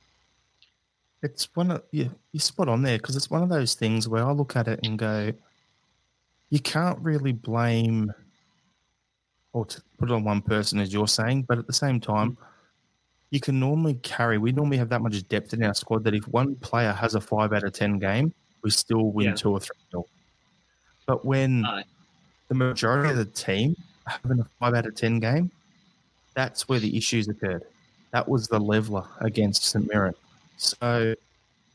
[1.24, 2.12] It's one of you.
[2.32, 4.82] You spot on there because it's one of those things where I look at it
[4.84, 5.32] and go,
[6.50, 8.14] you can't really blame
[9.54, 12.38] or to put it on one person as you're saying, but at the same time,
[13.32, 14.38] you can normally carry.
[14.38, 17.22] We normally have that much depth in our squad that if one player has a
[17.22, 19.36] five out of ten game, we still win Yeah.
[19.36, 20.08] two or three nil.
[21.06, 21.62] But when
[22.48, 25.52] the majority of the team having a five out of ten game,
[26.34, 27.64] that's where the issues occurred.
[28.12, 30.14] That was the leveler against St Mirren.
[30.58, 31.16] So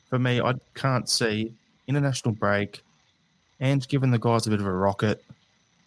[0.09, 1.53] for me, I can't see
[1.87, 2.83] international break
[3.61, 5.23] and giving the guys a bit of a rocket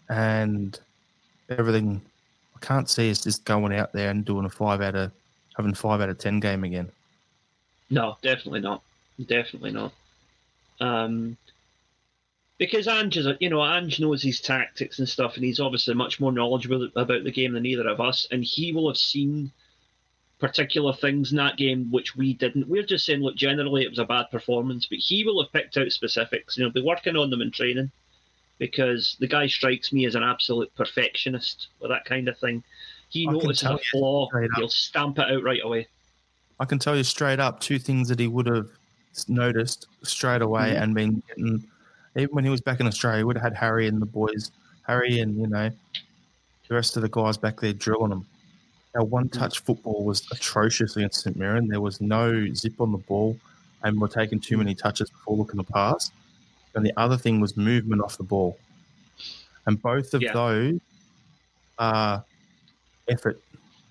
[0.09, 0.79] and
[1.49, 2.01] everything.
[2.55, 5.11] I can't see us just going out there and doing a five out of
[5.57, 6.89] having five out of ten game again.
[7.89, 8.81] No, definitely not.
[9.25, 9.93] Definitely not.
[10.79, 11.37] Um,
[12.57, 15.93] because Ange is, a, you know, Ange knows his tactics and stuff, and he's obviously
[15.93, 19.51] much more knowledgeable about the game than either of us, and he will have seen
[20.39, 22.67] particular things in that game which we didn't.
[22.67, 25.77] We're just saying, look, generally it was a bad performance, but he will have picked
[25.77, 26.57] out specifics.
[26.57, 27.91] You know, be working on them in training,
[28.57, 32.63] because the guy strikes me as an absolute perfectionist with that kind of thing.
[33.09, 35.87] He I notices a flaw, he'll stamp it out right away.
[36.59, 38.69] I can tell you straight up two things that he would have
[39.27, 40.81] noticed straight away Mhm.
[40.81, 41.63] and been getting.
[42.15, 44.51] Even when he was back in Australia, he would have had Harry and the boys,
[44.83, 45.69] Harry and you know,
[46.67, 48.25] the rest of the guys back there drilling him.
[48.95, 51.67] Our one-touch football was atrocious against St Mirren.
[51.67, 53.37] There was no zip on the ball,
[53.83, 56.11] and we're taking too many touches before looking to pass.
[56.75, 58.57] And the other thing was movement off the ball,
[59.65, 60.33] and both of Yeah.
[60.33, 60.79] those
[61.77, 62.23] are
[63.09, 63.41] effort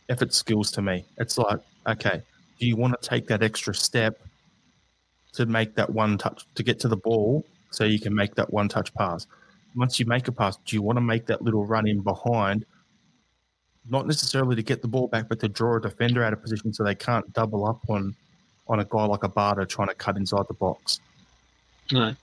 [0.08, 1.04] effort skills to me.
[1.18, 2.22] It's like, okay,
[2.58, 4.20] do you want to take that extra step
[5.34, 8.52] to make that one touch to get to the ball so you can make that
[8.52, 9.26] one touch pass?
[9.76, 12.64] Once you make a pass, do you want to make that little run in behind?
[13.88, 16.72] Not necessarily to get the ball back, but to draw a defender out of position
[16.72, 18.14] so they can't double up on
[18.66, 20.98] on a guy like Abada trying to cut inside the box.
[21.94, 22.16] Aye.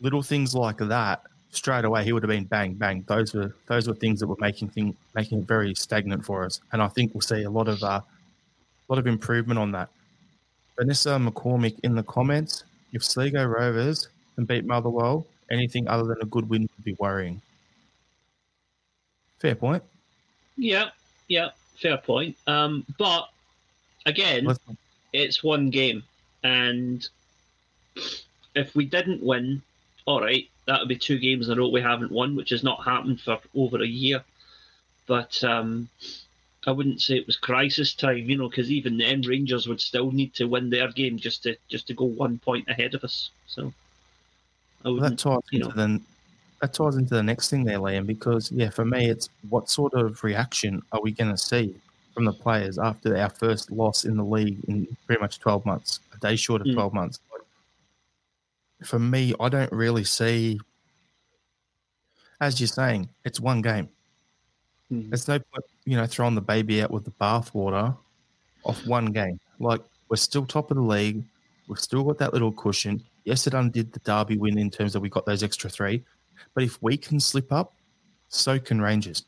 [0.00, 3.04] Little things like that, straight away he would have been bang bang.
[3.06, 6.60] Those were those were things that were making thing making it very stagnant for us,
[6.72, 9.88] and I think we'll see a lot of uh, a lot of improvement on that.
[10.76, 16.26] Vanessa McCormick in the comments: If Sligo Rovers can beat Motherwell, anything other than a
[16.26, 17.40] good win would be worrying.
[19.38, 19.82] Fair point.
[20.56, 20.90] Yeah,
[21.28, 22.36] yeah, fair point.
[22.46, 23.28] Um, but
[24.06, 24.60] again, Let's-
[25.12, 26.02] it's one game,
[26.42, 27.06] and
[28.54, 29.62] if we didn't win,
[30.06, 32.64] all right, that would be two games in a row we haven't won, which has
[32.64, 34.24] not happened for over a year.
[35.06, 35.88] But um,
[36.66, 40.10] I wouldn't say it was crisis time, you know, because even then Rangers would still
[40.10, 43.30] need to win their game just to just to go one point ahead of us.
[43.46, 43.72] So
[44.84, 45.74] I well, that ties into know.
[45.74, 46.00] the
[46.60, 49.94] that ties into the next thing there, Liam, because yeah, for me it's what sort
[49.94, 51.74] of reaction are we going to see
[52.14, 56.00] from the players after our first loss in the league in pretty much twelve months,
[56.14, 56.74] a day short of mm.
[56.74, 57.20] twelve months.
[58.82, 60.60] For me, I don't really see,
[62.40, 63.88] as you're saying, it's one game.
[64.92, 65.10] Mm.
[65.10, 67.96] There's no point, you know, throwing the baby out with the bathwater
[68.64, 69.38] off one game.
[69.58, 71.22] Like we're still top of the league.
[71.68, 73.02] We've still got that little cushion.
[73.24, 76.04] Yes, it undid the derby win in terms of we got those extra three,
[76.54, 77.72] but if we can slip up,
[78.28, 79.24] so can Rangers.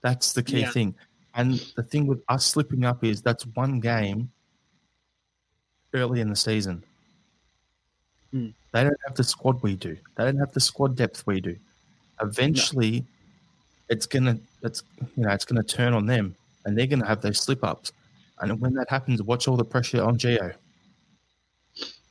[0.00, 0.70] That's the key yeah.
[0.70, 0.94] thing.
[1.34, 4.30] And the thing with us slipping up is that's one game
[5.94, 6.84] early in the season.
[8.32, 8.52] Mm.
[8.72, 9.96] They don't have the squad we do.
[10.16, 11.56] They don't have the squad depth we do.
[12.20, 13.06] Eventually, no
[13.88, 14.82] it's gonna it's
[15.16, 17.92] you know it's gonna turn on them, and they're gonna have those slip ups.
[18.40, 20.54] And when that happens, watch all the pressure on Gio.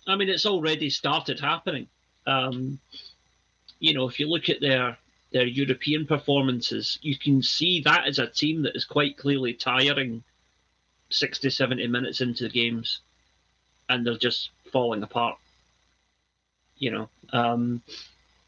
[0.07, 1.87] I mean, it's already started happening.
[2.25, 2.79] Um,
[3.79, 4.97] you know, if you look at their
[5.31, 10.23] their European performances, you can see that as a team that is quite clearly tiring
[11.09, 13.01] 60, 70 minutes into the games,
[13.89, 15.37] and they're just falling apart.
[16.77, 17.81] You know, um,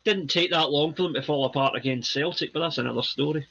[0.10, 3.45] didn't take that long for them to fall apart against Celtic, but that's another story.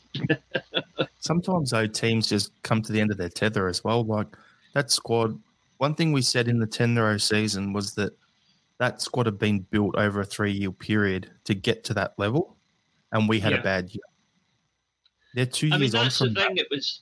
[1.21, 4.05] Sometimes though teams just come to the end of their tether as well.
[4.05, 4.27] Like
[4.75, 5.38] that squad.
[5.79, 8.12] One thing we said in the ten season was that
[8.79, 12.57] that squad had been built over a three-year period to get to that level,
[13.12, 13.59] and we had yeah.
[13.59, 14.03] a bad year.
[15.35, 16.55] They're two I years mean, that's on from the thing.
[16.57, 16.62] That.
[16.62, 17.01] It was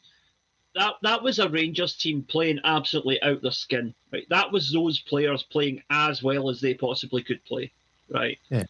[0.75, 3.95] that that was a Rangers team playing absolutely out their skin.
[4.13, 7.73] Right, that was those players playing as well as they possibly could play.
[8.11, 8.39] Right.
[8.51, 8.65] Yeah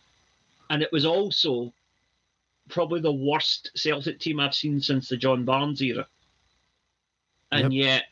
[0.70, 1.72] and it was also
[2.68, 6.06] probably the worst Celtic team I've seen since the John Barnes era.
[7.52, 7.86] And yep.
[7.86, 8.04] yet,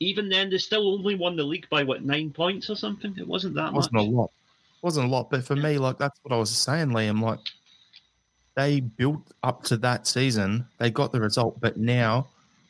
[0.00, 3.14] even then, they still only won the league by what nine points or something.
[3.18, 3.68] It wasn't that.
[3.68, 4.06] It wasn't much.
[4.06, 4.30] a lot.
[4.76, 7.22] It wasn't a lot, but for me, like that's what I was saying, Liam.
[7.22, 7.40] Like
[8.54, 12.28] they built up to that season, they got the result, but now,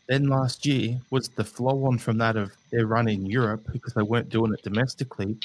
[0.08, 3.94] then last year was the flow on from that of their run in Europe because
[3.94, 5.36] they weren't doing it domestically.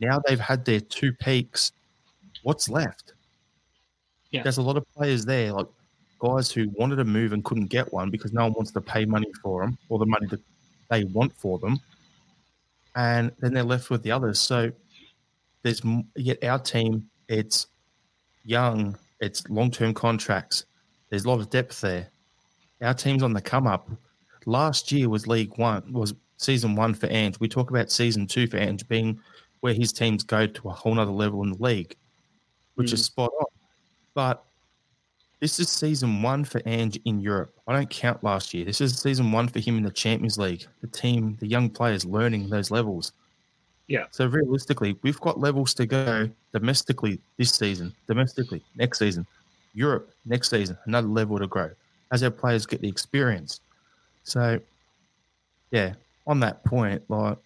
[0.00, 1.72] Now they've had their two peaks.
[2.42, 3.12] What's left?
[4.30, 4.42] Yeah.
[4.42, 5.66] There's a lot of players there, like
[6.18, 9.04] guys who wanted to move and couldn't get one because no one wants to pay
[9.04, 10.40] money for them or the money that
[10.90, 11.78] they want for them.
[12.94, 14.38] And then they're left with the others.
[14.38, 14.72] So
[15.62, 15.82] there's
[16.16, 17.66] yet our team, it's
[18.44, 20.64] young, it's long term contracts.
[21.10, 22.08] There's a lot of depth there.
[22.82, 23.88] Our team's on the come up.
[24.46, 27.40] Last year was League One, was season one for Ange.
[27.40, 29.18] We talk about season two for Ange being
[29.60, 31.96] where his teams go to a whole nother level in the league,
[32.74, 32.94] which mm.
[32.94, 33.46] is spot on.
[34.16, 34.42] But
[35.40, 37.54] this is season one for Ange in Europe.
[37.68, 38.64] I don't count last year.
[38.64, 40.66] This is season one for him in the Champions League.
[40.80, 43.12] The team, the young players learning those levels.
[43.88, 44.06] Yeah.
[44.12, 49.26] So realistically, we've got levels to go domestically this season, domestically next season,
[49.74, 51.70] Europe next season, another level to grow
[52.10, 53.60] as our players get the experience.
[54.24, 54.58] So,
[55.72, 55.92] yeah,
[56.26, 57.36] on that point, like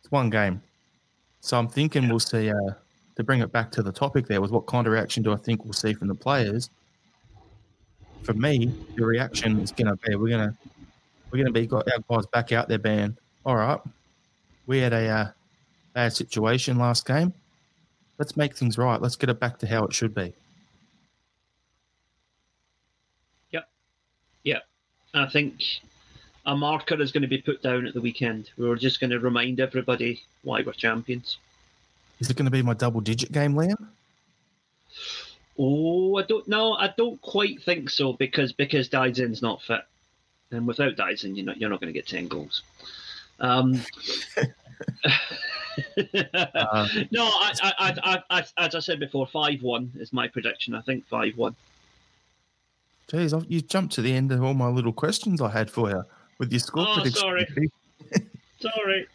[0.00, 0.62] it's one game.
[1.42, 2.08] So I'm thinking yeah.
[2.08, 2.48] we'll see.
[2.50, 2.72] Uh,
[3.16, 5.36] to bring it back to the topic there was what kind of reaction do I
[5.36, 6.70] think we'll see from the players?
[8.22, 10.56] For me, the reaction is going to be we're going to
[11.30, 13.80] we're going to be got our guys back out there being all right.
[14.66, 15.28] We had a uh,
[15.94, 17.32] bad situation last game.
[18.18, 19.00] Let's make things right.
[19.00, 20.32] Let's get it back to how it should be.
[23.52, 23.68] Yep,
[24.42, 24.62] yep.
[25.14, 25.62] I think
[26.46, 28.50] a marker is going to be put down at the weekend.
[28.56, 31.38] We're just going to remind everybody why we're champions.
[32.18, 33.74] Is it going to be my double digit game, Liam?
[35.58, 36.74] Oh, I don't know.
[36.74, 39.82] I don't quite think so because because Daizen's not fit,
[40.50, 42.62] and without Daizen, you're not you're not going to get ten goals.
[43.40, 43.80] Um,
[44.36, 45.12] uh,
[47.10, 50.74] no, I, I, I, I, as I said before, five one is my prediction.
[50.74, 51.56] I think five one.
[53.08, 56.04] Jeez, you jumped to the end of all my little questions I had for you
[56.38, 57.20] with your score oh, prediction.
[57.20, 57.46] Sorry,
[58.60, 59.08] sorry.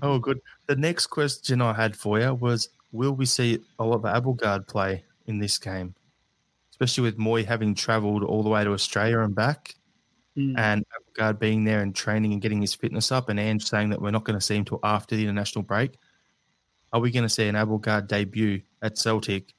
[0.00, 0.40] Oh, good.
[0.68, 5.38] The next question I had for you was Will we see Oliver Abildgaard play in
[5.38, 5.94] this game?
[6.70, 9.74] Especially with Mooy having travelled all the way to Australia and back,
[10.36, 10.54] mm.
[10.58, 14.00] and Abildgaard being there and training and getting his fitness up, and Ange saying that
[14.00, 15.96] we're not going to see him till after the international break.
[16.92, 19.54] Are we going to see an Abildgaard debut at Celtic?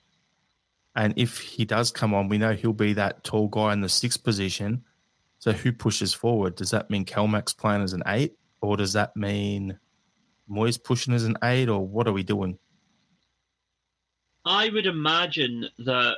[0.96, 3.90] And if he does come on, we know he'll be that tall guy in the
[3.90, 4.84] sixth position.
[5.40, 6.56] So who pushes forward?
[6.56, 9.80] Does that mean Calmac's playing as an eight, or does that mean
[10.50, 12.58] Mooy's pushing as an eight, or what are we doing?
[14.46, 16.18] I would imagine that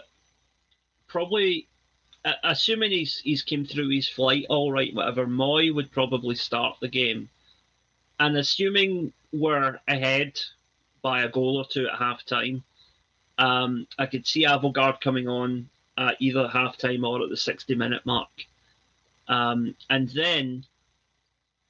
[1.07, 1.67] probably
[2.43, 6.87] assuming he's he's came through his flight all right, whatever, Mooy would probably start the
[6.87, 7.29] game,
[8.19, 10.39] and assuming we're ahead
[11.01, 12.63] by a goal or two at half time,
[13.37, 17.75] um, I could see Abildgaard coming on at either half time or at the sixty
[17.75, 18.31] minute mark,
[19.27, 20.65] um, and then.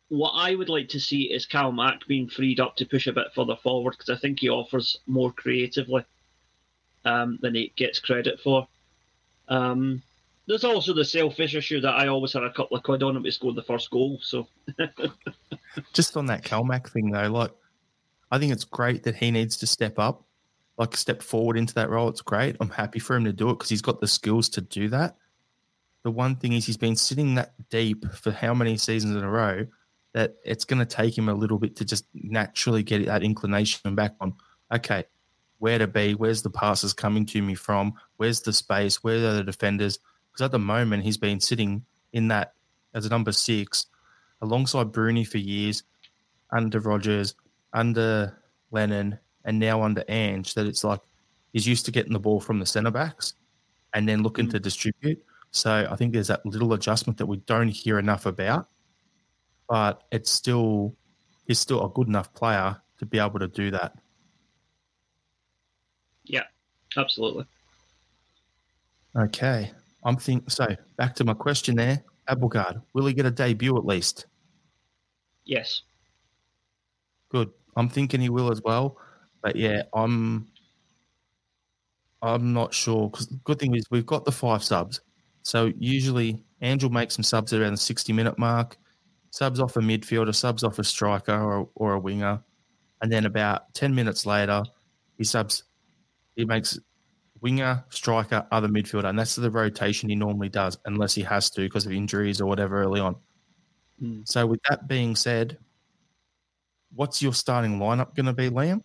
[0.10, 3.34] What I would like to see is Calmac being freed up to push a bit
[3.34, 6.06] further forward because I think he offers more creatively
[7.06, 8.68] um, than he gets credit for.
[9.48, 10.04] Um,
[10.48, 13.24] there's also the selfish issue that I always had a couple of quid on him
[13.24, 14.20] to score the first goal.
[14.22, 14.48] So,
[15.94, 17.52] just on that Calmac thing though, like
[18.32, 20.24] I think it's great that he needs to step up,
[20.78, 22.10] like step forward into that role.
[22.10, 22.58] It's great.
[22.60, 25.16] I'm happy for him to do it because he's got the skills to do that.
[26.04, 29.30] The one thing is he's been sitting that deep for how many seasons in a
[29.30, 29.66] row
[30.16, 33.96] that it's going to take him a little bit to just naturally get that inclination
[33.96, 34.34] back on.
[34.74, 35.04] Okay,
[35.60, 36.16] where to be?
[36.16, 37.96] Where's the passes coming to me from?
[38.16, 39.04] Where's the space?
[39.04, 40.00] Where are the defenders?
[40.32, 42.54] Because at the moment, he's been sitting in that
[42.94, 43.88] as a number six
[44.42, 45.84] alongside Broony for years,
[46.50, 47.36] under Rodgers,
[47.74, 48.42] under
[48.72, 50.54] Lennon, and now under Ange.
[50.54, 51.02] That it's like
[51.52, 53.34] he's used to getting the ball from the centre backs
[53.94, 54.52] and then looking mm.
[54.52, 55.22] to distribute.
[55.52, 58.70] So I think there's that little adjustment that we don't hear enough about,
[59.68, 60.96] but it's still
[61.48, 63.94] he's still a good enough player to be able to do that.
[66.24, 66.44] Yeah,
[66.98, 67.46] absolutely.
[69.16, 69.72] Okay.
[70.04, 70.68] I'm think so.
[70.98, 74.28] Back to my question there, Abildgaard, will he get a debut at least?
[75.46, 75.82] Yes.
[77.30, 77.50] Good.
[77.76, 78.98] I'm thinking he will as well,
[79.42, 80.48] but yeah, I'm.
[82.22, 85.02] I'm not sure because the good thing is we've got the five subs,
[85.44, 88.78] so usually Angel makes some subs around the 60 minute mark,
[89.36, 92.42] subs off a midfielder, subs off a striker or, or a winger,
[93.02, 94.64] and then about 10 minutes later,
[95.18, 95.64] he subs.
[96.38, 96.80] He makes
[97.42, 101.62] winger, striker, other midfielder, and that's the rotation he normally does, unless he has to
[101.62, 103.18] because of injuries or whatever early on.
[104.02, 104.26] Mm.
[104.26, 105.58] So, with that being said,
[106.94, 108.84] what's your starting lineup going to be, Liam?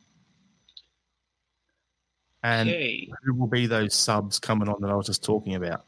[2.42, 3.08] And okay.
[3.22, 5.84] who will be those subs coming on that I was just talking about?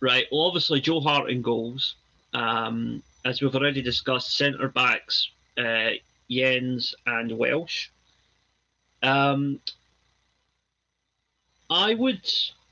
[0.00, 0.26] Right.
[0.30, 1.96] Well, obviously, Joe Hart in goals.
[2.32, 5.90] Um, as we've already discussed, centre backs, uh,
[6.30, 7.88] Jenz and Welsh.
[9.02, 9.60] Um,
[11.68, 12.28] I would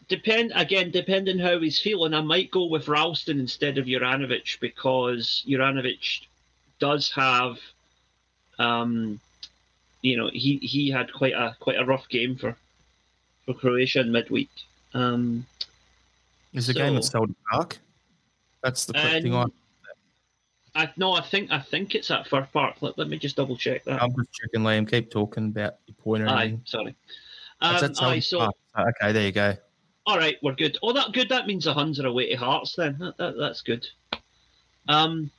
[0.08, 2.14] depend again, depending how he's feeling.
[2.14, 6.26] I might go with Ralston instead of Juranovic because Juranovic
[6.78, 7.58] does have,
[8.58, 9.20] um,
[10.02, 12.56] you know, he he had quite a quite a rough game for
[13.46, 14.50] for Croatia in midweek.
[14.94, 15.46] Um,
[16.52, 17.78] Is the so, game at Celtic Park?
[18.62, 19.52] That's the quick thing on.
[20.74, 22.76] I no, I think I think it's at Fir Park.
[22.80, 24.02] Let, let me just double check that.
[24.02, 24.88] I'm just checking, Liam.
[24.88, 26.28] Keep talking about your pointer.
[26.28, 26.94] Aye, sorry.
[27.60, 29.54] Um, aye, so oh, okay, there you go.
[30.06, 30.78] All right, we're good.
[30.82, 31.28] Oh, that good.
[31.28, 32.74] That means the Huns are away to Hearts.
[32.76, 33.86] Then that, that, that's good.
[34.88, 35.30] Um,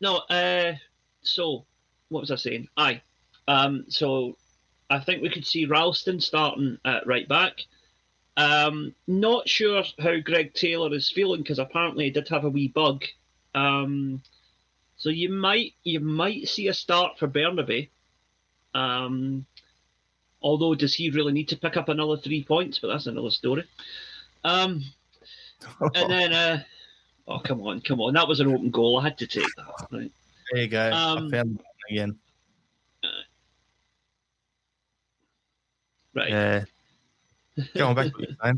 [0.00, 0.18] no.
[0.30, 0.74] Uh,
[1.22, 1.66] so
[2.08, 2.68] what was I saying?
[2.76, 3.02] Aye.
[3.48, 4.36] Um, so
[4.90, 7.60] I think we could see Ralston starting at right back.
[8.36, 12.68] Um, not sure how Greg Taylor is feeling because apparently he did have a wee
[12.68, 13.04] bug.
[13.54, 14.22] Um,
[14.98, 17.88] so you might you might see a start for Bernabei.
[18.74, 19.46] Um,
[20.46, 22.78] Although, does he really need to pick up another three points?
[22.78, 23.64] But that's another story.
[24.44, 24.84] Um,
[25.80, 26.62] and then, uh,
[27.28, 28.98] oh come on, come on, that was an open goal.
[28.98, 29.86] I had to take that.
[29.90, 30.12] Right.
[30.52, 30.92] There you go.
[30.92, 31.60] Um, I found
[31.90, 32.18] again.
[33.02, 33.08] Uh,
[36.14, 36.66] right.
[37.56, 37.64] Yeah.
[37.74, 38.12] Go on back.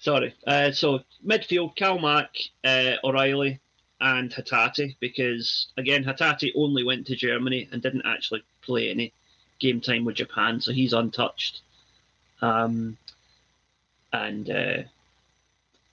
[0.00, 0.34] Sorry.
[0.46, 2.28] Uh, so midfield, Calmac,
[2.64, 3.60] uh, O'Riley,
[4.00, 9.12] and Hatate, because again, Hatate only went to Germany and didn't actually play any
[9.60, 11.60] game time with Japan, so he's untouched.
[12.40, 12.96] Um,
[14.12, 14.82] and uh,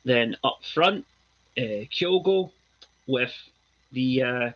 [0.04, 1.06] then up front,
[1.56, 2.52] uh, Kyogo
[3.06, 3.34] with
[3.92, 4.50] the uh,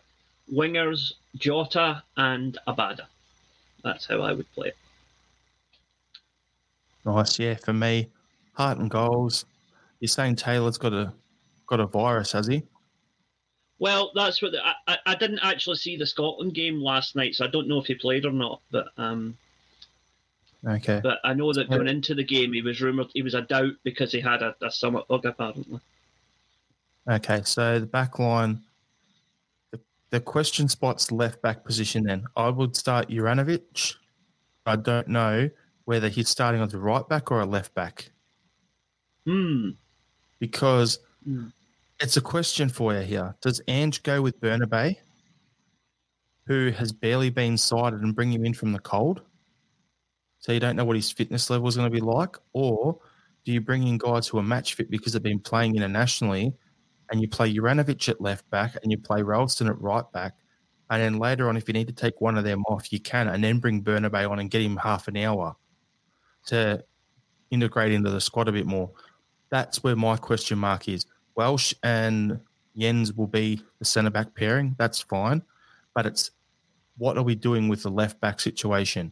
[0.51, 3.05] wingers Jota and Abada.
[3.83, 4.77] That's how I would play it.
[7.05, 7.55] Nice, yeah.
[7.55, 8.09] For me,
[8.53, 9.45] Hart in goals.
[9.99, 11.13] You're saying Taylor's got a
[11.67, 12.63] got a virus, has he?
[13.79, 17.45] Well, that's what the, I, I didn't actually see the Scotland game last night, so
[17.45, 18.61] I don't know if he played or not.
[18.71, 19.37] But um,
[20.65, 21.01] okay.
[21.03, 23.73] But I know that going into the game, he was rumored he was a doubt
[23.83, 25.79] because he had a, a stomach bug apparently.
[27.09, 28.61] Okay, so the back line,
[29.71, 29.79] the,
[30.11, 32.03] the question spot's left back position.
[32.03, 33.95] Then I would start Juranovic.
[34.65, 35.49] I don't know
[35.85, 38.11] whether he's starting on the right back or a left back.
[39.25, 39.71] Hmm.
[40.39, 40.99] Because.
[41.27, 41.51] Mm
[42.03, 43.33] it's a question for you here.
[43.41, 44.97] Does Ange go with Bernabei,
[46.47, 49.21] who has barely been sighted, and bring him in from the cold?
[50.39, 52.99] So you don't know what his fitness level is going to be like, or
[53.45, 56.53] do you bring in guys who are match fit because they've been playing internationally,
[57.09, 60.33] and you play Juranovic at left back and you play Ralston at right back,
[60.89, 63.29] and then later on, if you need to take one of them off, you can,
[63.29, 65.55] and then bring Bernabei on and get him half an hour
[66.47, 66.83] to
[67.51, 68.89] integrate into the squad a bit more.
[69.49, 71.05] That's where my question mark is.
[71.35, 72.39] Welsh and
[72.77, 74.75] Jenz will be the centre back pairing.
[74.77, 75.43] That's fine,
[75.93, 76.31] but it's
[76.97, 79.11] what are we doing with the left back situation?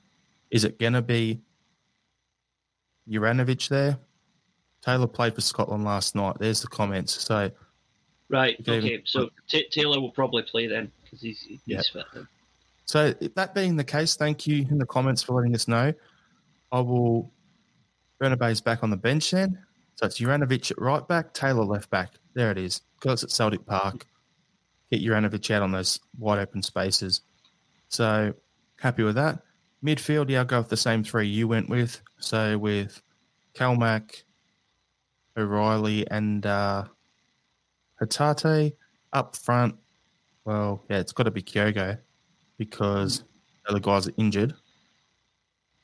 [0.49, 1.41] Is it going to be
[3.09, 3.97] Juranovic there?
[4.82, 6.38] Taylor played for Scotland last night.
[6.39, 7.21] There's the comments.
[7.21, 7.51] So,
[8.29, 9.01] right, okay.
[9.05, 11.82] So T- Taylor will probably play then because he's, he's yeah.
[11.93, 12.05] fit.
[12.13, 12.27] Then.
[12.86, 15.93] So that being the case, thank you in the comments for letting us know.
[16.72, 17.32] I will.
[18.22, 19.57] Bernabei's back on the bench then.
[19.95, 22.13] So it's Juranovic at right back, Taylor left back.
[22.34, 22.82] There it is.
[22.99, 24.05] Because it's at Celtic Park.
[24.91, 27.22] Get Juranovic out on those wide open spaces.
[27.88, 28.34] So
[28.80, 29.39] happy with that.
[29.84, 32.01] Midfield, yeah, I'll go with the same three you went with.
[32.19, 33.01] So with
[33.55, 34.24] Calmac,
[35.38, 36.86] O'Riley, and uh,
[38.01, 38.74] Hatate
[39.13, 39.76] up front.
[40.45, 41.97] Well, yeah, it's got to be Kyogo
[42.57, 43.24] because
[43.63, 44.53] the other guys are injured.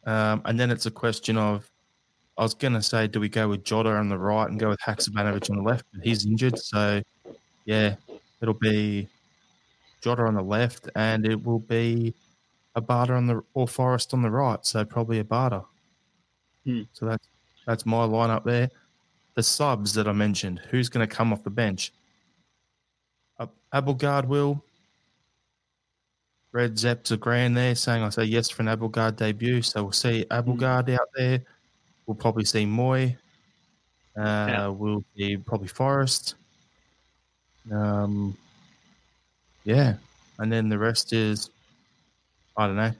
[0.07, 1.69] Um, and then it's a question of,
[2.37, 4.69] I was going to say, do we go with Jota on the right and go
[4.69, 5.85] with Haksabanovic on the left?
[5.93, 6.57] But he's injured.
[6.57, 7.03] So,
[7.65, 7.95] yeah,
[8.41, 9.09] it'll be
[10.01, 12.13] Jota on the left and it will be
[12.77, 14.65] Abada on the or Forrest on the right.
[14.65, 15.65] So probably Abada.
[16.63, 16.83] Hmm.
[16.93, 17.27] So that's
[17.65, 18.69] that's my lineup there.
[19.35, 21.91] The subs that I mentioned, who's going to come off the bench?
[23.39, 24.63] Uh, Abildgaard will.
[26.57, 29.61] Red Zeps a grand there saying I say yes for an Abildgaard debut.
[29.61, 31.43] So we'll see Abildgaard out there.
[32.07, 33.15] We'll probably see Mooy.
[34.17, 34.67] Uh, yeah.
[34.69, 36.33] We'll see probably Forrest.
[37.71, 38.35] Um,
[39.65, 39.97] yeah,
[40.39, 41.51] and then the rest is
[42.57, 42.93] I don't know.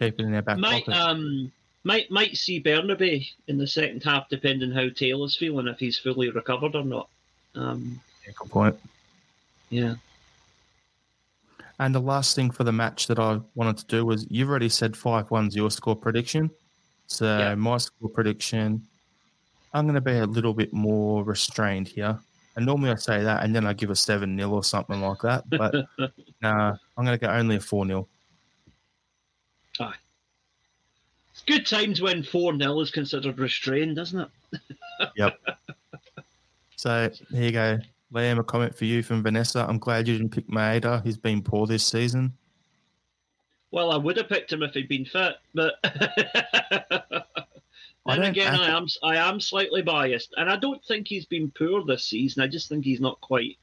[0.00, 1.00] Keep it in their back might, pocket.
[1.00, 1.52] Um,
[1.84, 6.30] might might see Bernabei in the second half, depending how Taylor's feeling if he's fully
[6.30, 7.08] recovered or not.
[7.54, 8.80] Um, yeah, good point.
[9.68, 9.94] Yeah.
[11.80, 14.68] And the last thing for the match that I wanted to do was you've already
[14.68, 16.50] said 5 1's your score prediction.
[17.06, 17.54] So yeah.
[17.54, 18.86] my score prediction,
[19.72, 22.18] I'm going to be a little bit more restrained here.
[22.54, 25.20] And normally I say that and then I give a 7 0 or something like
[25.22, 25.48] that.
[25.48, 25.74] But
[26.42, 28.08] nah, I'm going to go only a 4 0.
[29.80, 29.94] Aye.
[31.32, 34.60] It's good times when 4 0 is considered restrained, isn't it?
[35.16, 35.40] yep.
[36.76, 37.78] So here you go.
[38.12, 39.64] Liam, a comment for you from Vanessa.
[39.68, 41.04] I'm glad you didn't pick Maeda.
[41.04, 42.32] He's been poor this season.
[43.70, 45.74] Well, I would have picked him if he'd been fit, but
[48.06, 51.84] then again, I am I am slightly biased, and I don't think he's been poor
[51.84, 52.42] this season.
[52.42, 53.58] I just think he's not quite.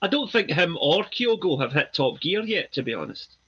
[0.00, 3.38] I don't think him or Kyogo have hit top gear yet, to be honest.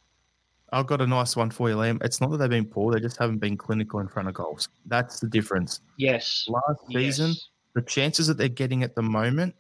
[0.72, 2.03] I've got a nice one for you, Liam.
[2.03, 4.68] It's not that they've been poor; they just haven't been clinical in front of goals.
[4.87, 5.80] That's the difference.
[5.97, 6.49] Yes.
[6.49, 7.49] Last season, yes.
[7.74, 9.55] the chances that they're getting at the moment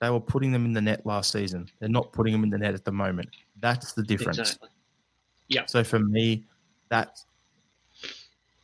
[0.00, 1.68] they were putting them in the net last season.
[1.80, 3.28] They're not putting them in the net at the moment.
[3.60, 4.38] That's the difference.
[4.38, 4.68] Exactly.
[5.48, 5.66] Yeah.
[5.66, 6.44] So for me,
[6.88, 7.20] that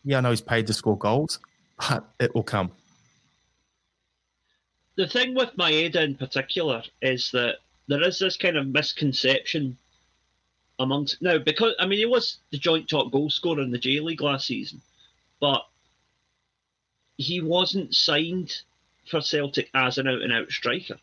[0.05, 1.39] yeah, I know he's paid to score goals,
[1.89, 2.71] but it will come.
[4.97, 7.57] The thing with Maeda in particular is that
[7.89, 9.77] there is this kind of misconception
[10.81, 14.01] amongst now because I mean he was the joint top goal scorer in the J
[14.01, 14.81] League last season,
[15.41, 15.67] but
[17.17, 18.63] he wasn't signed
[19.09, 20.99] for Celtic as an out and out striker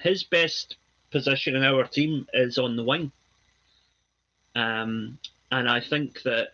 [0.00, 0.76] his best
[1.10, 3.12] position in our team is on the wing.
[4.54, 5.18] Um,
[5.50, 6.48] and I think that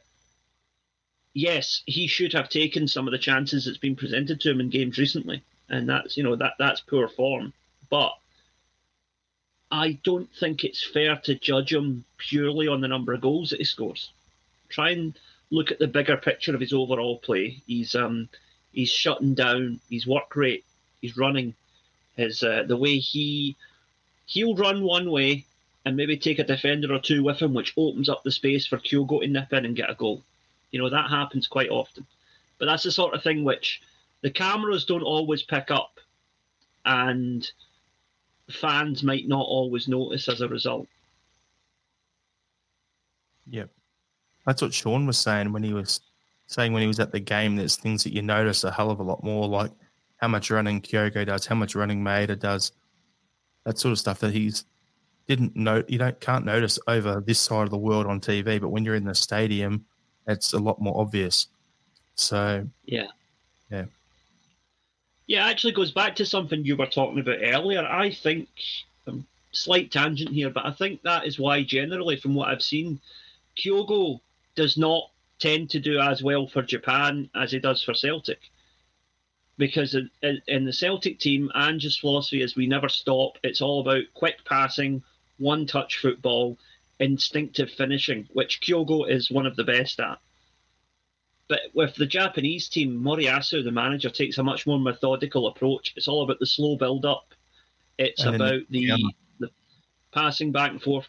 [1.34, 4.70] yes, he should have taken some of the chances that's been presented to him in
[4.70, 7.53] games recently, and that's you know that that's poor form.
[7.90, 8.12] But
[9.70, 13.59] I don't think it's fair to judge him purely on the number of goals that
[13.59, 14.11] he scores.
[14.68, 15.18] Try and
[15.51, 17.62] look at the bigger picture of his overall play.
[17.66, 18.28] He's um
[18.72, 20.64] he's shutting down, his work rate,
[21.01, 21.55] he's running,
[22.16, 23.56] his uh, the way he
[24.26, 25.44] he'll run one way
[25.84, 28.78] and maybe take a defender or two with him, which opens up the space for
[28.78, 30.22] Kyogo to nip in and get a goal.
[30.72, 32.06] You know that happens quite often,
[32.58, 33.80] but that's the sort of thing which
[34.22, 36.00] the cameras don't always pick up,
[36.84, 37.48] and
[38.50, 40.88] fans might not always notice as a result.
[43.48, 43.70] Yep,
[44.44, 46.00] that's what Sean was saying when he was
[46.48, 47.56] saying when he was at the game.
[47.56, 49.70] There's things that you notice a hell of a lot more, like
[50.16, 52.72] how much running Kyogo does, how much running Maeda does,
[53.64, 54.64] that sort of stuff that he's
[55.26, 58.68] didn't know you don't can't notice over this side of the world on TV, but
[58.68, 59.84] when you're in the stadium,
[60.28, 61.48] it's a lot more obvious.
[62.14, 63.08] So yeah,
[63.70, 63.86] yeah,
[65.26, 65.46] yeah.
[65.46, 67.84] Actually, goes back to something you were talking about earlier.
[67.84, 68.48] I think
[69.08, 73.00] um, slight tangent here, but I think that is why generally, from what I've seen,
[73.58, 74.20] Kyogo
[74.54, 75.10] does not
[75.40, 78.38] tend to do as well for Japan as he does for Celtic
[79.59, 80.11] because in,
[80.46, 83.38] in the Celtic team, Ange's philosophy is we never stop.
[83.42, 85.02] It's all about quick passing,
[85.38, 86.59] one touch football,
[86.98, 90.18] instinctive finishing, which Kyogo is one of the best at.
[91.48, 95.92] But with the Japanese team, Moriyasu, the manager, takes a much more methodical approach.
[95.96, 97.34] It's all about the slow build up.
[97.98, 98.96] It's and about the, yeah.
[99.38, 99.50] the
[100.12, 101.07] passing back and forth.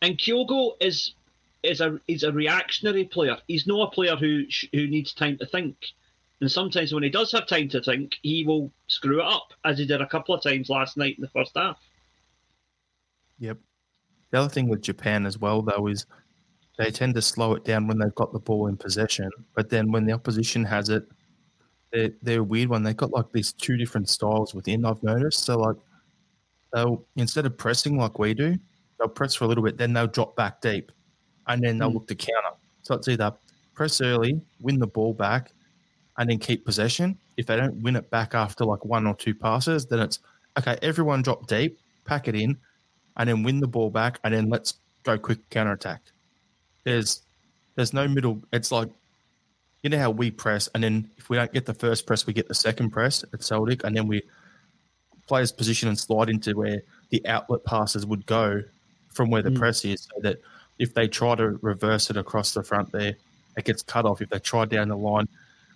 [0.00, 1.14] And Kyogo is
[1.62, 3.36] is a is a reactionary player.
[3.46, 5.76] He's not a player who who needs time to think.
[6.40, 9.78] And sometimes when he does have time to think, he will screw it up, as
[9.78, 11.78] he did a couple of times last night in the first half.
[13.38, 13.58] Yep.
[14.30, 16.06] The other thing with Japan as well, though, is
[16.78, 19.30] they tend to slow it down when they've got the ball in possession.
[19.54, 21.04] But then when the opposition has it,
[21.92, 22.82] they're, they're a weird one.
[22.84, 25.44] They've got like these two different styles within, I've noticed.
[25.44, 25.76] So, like,
[26.72, 28.56] they'll, instead of pressing like we do,
[28.98, 30.92] they'll press for a little bit, then they'll drop back deep,
[31.48, 31.94] and then they'll mm.
[31.94, 32.56] look to counter.
[32.82, 33.34] So it's either
[33.74, 35.52] press early, win the ball back,
[36.20, 37.16] and then keep possession.
[37.38, 40.18] If they don't win it back after like one or two passes, then it's
[40.58, 42.58] okay, everyone drop deep, pack it in,
[43.16, 46.02] and then win the ball back, and then let's go quick counter attack.
[46.84, 47.22] There's
[47.74, 48.42] there's no middle.
[48.52, 48.90] It's like
[49.82, 52.34] you know how we press, and then if we don't get the first press, we
[52.34, 54.20] get the second press at Celtic, and then we
[55.26, 58.62] players position and slide into where the outlet passes would go
[59.14, 59.58] from where the mm.
[59.58, 60.38] press is, so that
[60.78, 63.14] if they try to reverse it across the front there,
[63.56, 64.20] it gets cut off.
[64.20, 65.26] If they try down the line,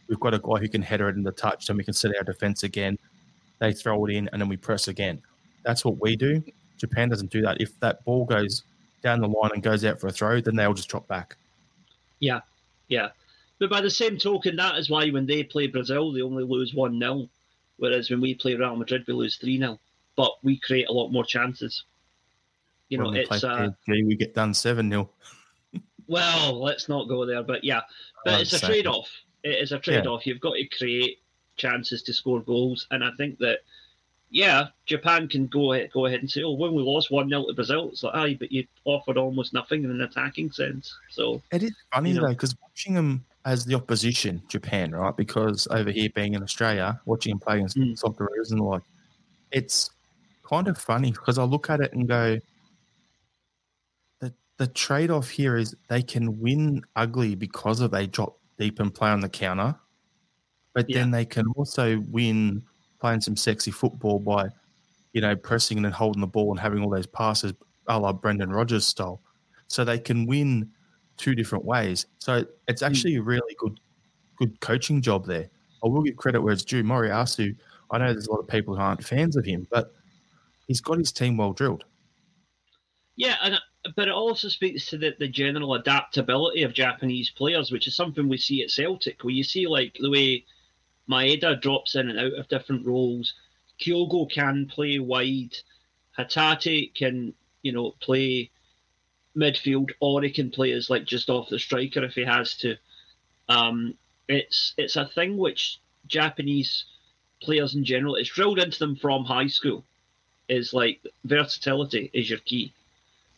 [0.09, 2.17] We've got a guy who can header it in the touch, and we can set
[2.17, 2.99] our defense again.
[3.59, 5.23] They throw it in, and then we press again.
[5.65, 6.43] That's what we do.
[6.79, 7.61] Japan doesn't do that.
[7.61, 8.65] If that ball goes
[9.03, 11.37] down the line and goes out for a throw, then they'll just drop back.
[12.21, 12.41] Yeah,
[12.89, 13.09] yeah.
[13.59, 16.75] But by the same token, that is why when they play Brazil, they only lose
[16.75, 17.29] 1 0.
[17.77, 19.79] Whereas when we play Real Madrid, we lose 3 0.
[20.17, 21.85] But we create a lot more chances.
[22.89, 23.43] You know, it's.
[23.43, 25.09] Uh, we get done 7 0.
[26.07, 27.43] well, let's not go there.
[27.43, 27.83] But yeah,
[28.25, 29.09] but it's a trade off.
[29.45, 30.27] It is a trade off.
[30.27, 30.33] Yeah.
[30.33, 31.19] You've got to create
[31.57, 33.61] chances to score goals, and I think that
[34.35, 37.47] yeah, Japan can go ahead, go ahead and say, oh, when we lost one 0
[37.47, 40.93] to Brazil, it's like, aye, but you offered almost nothing in an attacking sense.
[41.09, 45.17] So it is funny you know, though, because watching them as the opposition, Japan, right?
[45.17, 47.97] Because over here being in Australia, watching them play against mm.
[47.97, 48.83] Socceroos and like,
[49.53, 49.91] it's
[50.43, 52.41] kind of funny because I look at it and go,
[54.21, 58.81] the the trade off here is they can win ugly because of they drop deep
[58.81, 59.75] and play on the counter,
[60.73, 60.99] but yeah.
[60.99, 62.63] then they can also win
[63.01, 64.49] playing some sexy football by,
[65.13, 67.53] you know, pressing and holding the ball and having all those passes
[67.89, 69.21] a la Brendan Rodgers style.
[69.69, 70.71] So they can win
[71.17, 72.07] two different ways.
[72.19, 72.87] So it's hmm.
[72.87, 73.79] actually a really good
[74.37, 75.49] good coaching job there.
[75.85, 76.83] I will give credit where it's due.
[76.83, 77.55] Moriyasu,
[77.91, 79.93] I know there's a lot of people who aren't fans of him, but
[80.67, 81.85] he's got his team well drilled.
[83.17, 83.59] Yeah,
[83.97, 88.29] but it also speaks to the, the general adaptability of Japanese players, which is something
[88.29, 90.45] we see at Celtic, where you see like the way
[91.09, 93.35] Maeda drops in and out of different roles.
[93.79, 95.57] Kyogo can play wide.
[96.19, 98.51] Hatate can, you know, play
[99.37, 102.77] midfield, or he can play as like just off the striker if he has to.
[103.49, 103.95] Um,
[104.29, 106.87] it's it's a thing which Japanese
[107.43, 109.85] players in general, it's drilled into them from high school.
[110.49, 112.73] Is like versatility is your key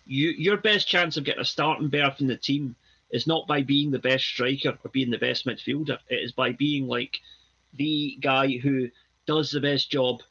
[0.07, 2.77] you your best chance of getting a starting berth in the team
[3.11, 5.99] is not by being the best striker or being the best midfielder.
[6.09, 7.19] It is by being like
[7.75, 8.89] the guy who
[9.27, 10.23] does the best job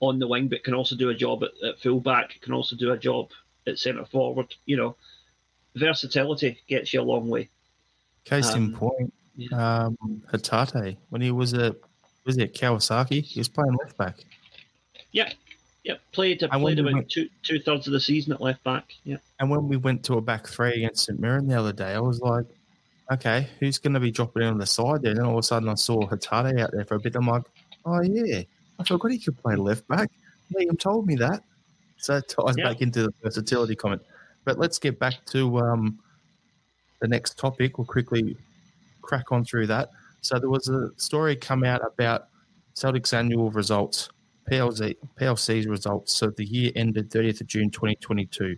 [0.00, 2.92] on the wing, but can also do a job at, at fullback, can also do
[2.92, 3.30] a job
[3.66, 4.54] at centre forward.
[4.64, 4.96] You know,
[5.74, 7.48] versatility gets you a long way.
[8.24, 9.84] Case um, in point, yeah.
[9.84, 9.96] um,
[10.32, 11.76] Hatate, when he was at
[12.24, 14.16] was it Kawasaki, he was playing left back.
[15.12, 15.32] Yeah,
[15.88, 18.92] Yep, played and played about went, two two thirds of the season at left back.
[19.04, 19.16] Yeah.
[19.40, 22.00] And when we went to a back three against St Mirren the other day, I
[22.00, 22.44] was like,
[23.10, 25.12] okay, who's going to be dropping in on the side there?
[25.12, 27.16] And then all of a sudden, I saw Hatate out there for a bit.
[27.16, 27.44] I'm like,
[27.86, 28.42] oh yeah,
[28.78, 30.10] I forgot he could play left back.
[30.54, 31.42] Liam told me that,
[31.96, 32.64] so it ties yeah.
[32.64, 34.02] back into the versatility comment.
[34.44, 36.00] But let's get back to um,
[37.00, 37.78] the next topic.
[37.78, 38.36] We'll quickly
[39.00, 39.88] crack on through that.
[40.20, 42.28] So there was a story come out about
[42.74, 44.10] Celtic's annual results
[44.50, 46.14] PLC, PLC's results.
[46.16, 48.56] So the year ended 30th of June 2022.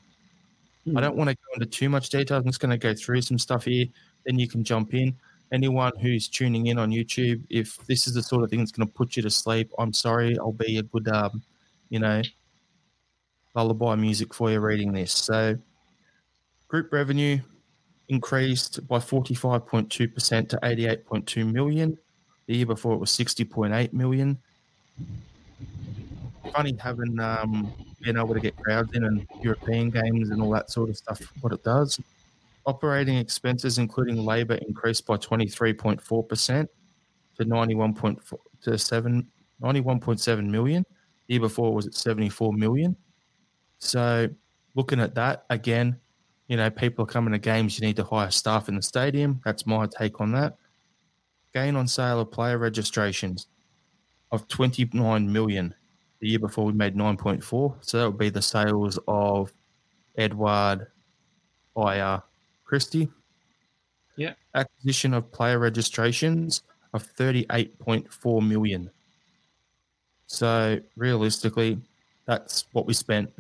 [0.84, 0.97] Hmm.
[0.97, 2.38] I don't want to go into too much detail.
[2.38, 3.86] I'm just going to go through some stuff here.
[4.26, 5.14] Then you can jump in.
[5.53, 8.86] Anyone who's tuning in on YouTube, if this is the sort of thing that's going
[8.86, 10.38] to put you to sleep, I'm sorry.
[10.38, 11.43] I'll be a good, um,
[11.88, 12.22] you know,
[13.55, 15.11] lullaby music for you reading this.
[15.11, 15.57] So,
[16.68, 17.41] group revenue
[18.09, 19.88] increased by 45.2%
[20.49, 21.99] to 88.2 million.
[22.47, 24.38] The year before it was 60.8 million
[26.52, 27.72] funny having um,
[28.06, 31.20] able to get crowds in and European games and all that sort of stuff.
[31.40, 32.00] What it does.
[32.66, 36.68] Operating expenses, including labour, increased by 23.4%.
[37.36, 39.26] to 91.4 to 7
[39.62, 40.84] 91.7 million.
[41.26, 42.96] The year before was at 74 million.
[43.78, 44.28] So
[44.74, 45.98] looking at that again,
[46.48, 49.40] you know, people are coming to games, you need to hire staff in the stadium.
[49.44, 50.56] That's my take on that.
[51.54, 53.46] Gain on sale of player registrations
[54.33, 55.74] of 29 million.
[56.20, 57.76] The year before we made 9.4.
[57.81, 59.53] So that would be the sales of
[60.16, 60.87] Edouard,
[61.76, 62.22] Ajer,
[62.64, 63.09] Christie.
[64.16, 64.35] Yeah.
[64.55, 66.62] Acquisition of player registrations
[66.93, 68.91] of 38.4 million.
[70.26, 71.78] So realistically,
[72.26, 73.33] that's what we spent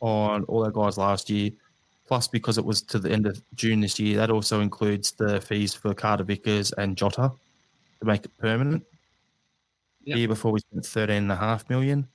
[0.00, 1.52] on all our guys last year.
[2.06, 5.40] Plus, because it was to the end of June this year, that also includes the
[5.40, 7.32] fees for Carter Vickers and Jota
[8.00, 8.84] to make it permanent.
[10.04, 10.16] Yep.
[10.16, 12.08] Year before we spent thirteen and a half million.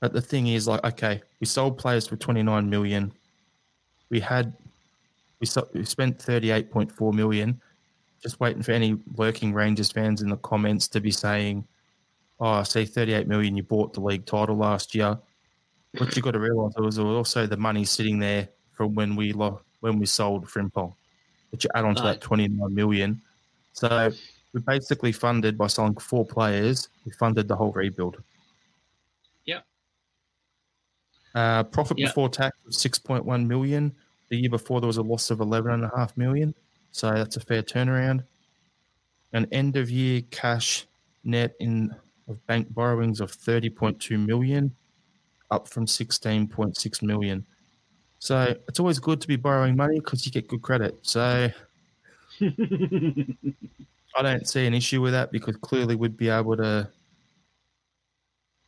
[0.00, 3.12] But the thing is, like, okay, we sold players for twenty nine million.
[4.10, 4.52] We had
[5.40, 7.60] we, so, we spent thirty eight point four million.
[8.22, 11.66] Just waiting for any working Rangers fans in the comments to be saying,
[12.38, 13.56] "Oh, I see thirty eight million.
[13.56, 15.18] You bought the league title last year."
[15.98, 19.60] What you got to realise was also the money sitting there from when we lo-
[19.80, 20.92] when we sold Frimpong,
[21.50, 22.04] that you add on to Aye.
[22.06, 23.20] that twenty nine million.
[23.72, 24.12] So
[24.54, 26.88] we basically funded by selling four players.
[27.04, 28.22] We funded the whole rebuild.
[29.44, 29.66] Yep.
[31.34, 32.08] Uh, profit Yep.
[32.10, 33.92] before tax was six point one million.
[34.30, 36.54] The year before there was a loss of eleven and a half million.
[36.92, 38.22] So that's a fair turnaround.
[39.32, 40.86] An end of year cash
[41.24, 41.94] net in
[42.28, 44.72] of bank borrowings of thirty point two million,
[45.50, 47.44] up from sixteen point six million.
[48.20, 50.96] So it's always good to be borrowing money because you get good credit.
[51.02, 51.50] So
[54.16, 56.88] I don't see an issue with that because clearly we'd be able to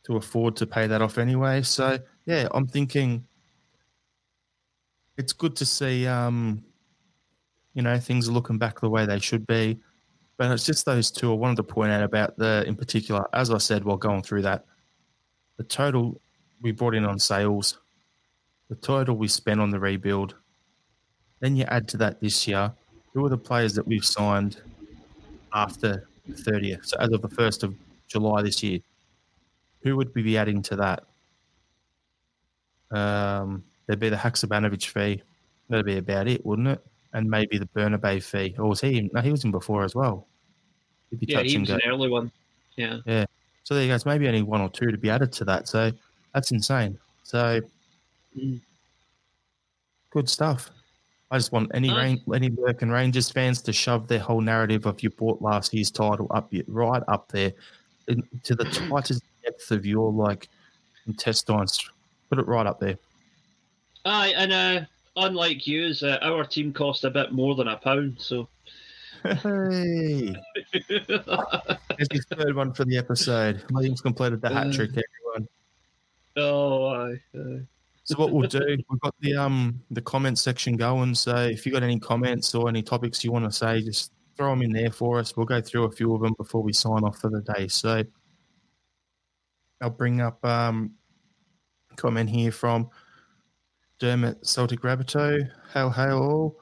[0.03, 1.61] to afford to pay that off anyway.
[1.61, 3.25] So yeah, I'm thinking
[5.17, 6.63] it's good to see um
[7.73, 9.79] you know things are looking back the way they should be.
[10.37, 13.51] But it's just those two I wanted to point out about the in particular, as
[13.51, 14.65] I said while going through that,
[15.57, 16.21] the total
[16.61, 17.79] we brought in on sales,
[18.69, 20.35] the total we spent on the rebuild,
[21.39, 22.71] then you add to that this year,
[23.13, 24.61] who are the players that we've signed
[25.53, 26.85] after the 30th?
[26.87, 27.75] So as of the 1st of
[28.07, 28.79] July this year,
[29.81, 31.03] who would we be adding to that?
[32.91, 35.21] Um, there'd be the Haksabanovic fee.
[35.69, 36.85] That'd be about it, wouldn't it?
[37.13, 38.55] And maybe the Bernabei fee.
[38.57, 39.09] Or was he?
[39.13, 40.27] No, he was in before as well.
[41.09, 41.75] He'd be yeah, he was go.
[41.75, 42.31] an early one.
[42.75, 42.99] Yeah.
[43.05, 43.25] Yeah.
[43.63, 43.95] So there you go.
[43.95, 45.67] It's maybe only one or two to be added to that.
[45.67, 45.91] So
[46.33, 46.97] that's insane.
[47.23, 47.61] So
[48.37, 48.61] Mm.
[50.11, 50.69] good stuff.
[51.29, 52.03] I just want any Aye.
[52.03, 55.91] rain, any Lurkin Rangers fans to shove their whole narrative of you bought last year's
[55.91, 57.51] title up right up there
[58.07, 60.47] in, to the tightest depth of your like
[61.05, 61.89] intestines.
[62.29, 62.97] Put it right up there.
[64.05, 64.85] Aye, and uh,
[65.17, 68.47] unlike you, uh, our team cost a bit more than a pound, so.
[69.23, 70.35] Hey,
[70.97, 73.63] there's his third one for the episode.
[73.71, 74.91] Williams completed the hat trick.
[74.91, 75.47] Everyone.
[76.37, 77.61] oh, aye, aye.
[78.07, 81.13] So what we'll do, we've got the um the comment section going.
[81.13, 84.51] So if you got any comments or any topics you want to say, just throw
[84.51, 85.35] them in there for us.
[85.35, 87.67] We'll go through a few of them before we sign off for the day.
[87.67, 88.03] So
[89.81, 90.93] I'll bring up um
[91.97, 92.89] comment here from
[93.99, 95.45] Dermot Celtic Rabbito.
[95.73, 96.61] Hail, hail all.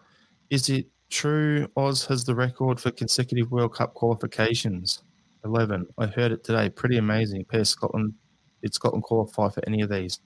[0.50, 5.04] Is it true Oz has the record for consecutive World Cup qualifications?
[5.44, 5.86] 11.
[6.00, 6.70] I heard it today.
[6.70, 7.46] Pretty amazing.
[7.46, 8.16] Pair Scotland.
[8.64, 10.20] Did Scotland qualify for any of these?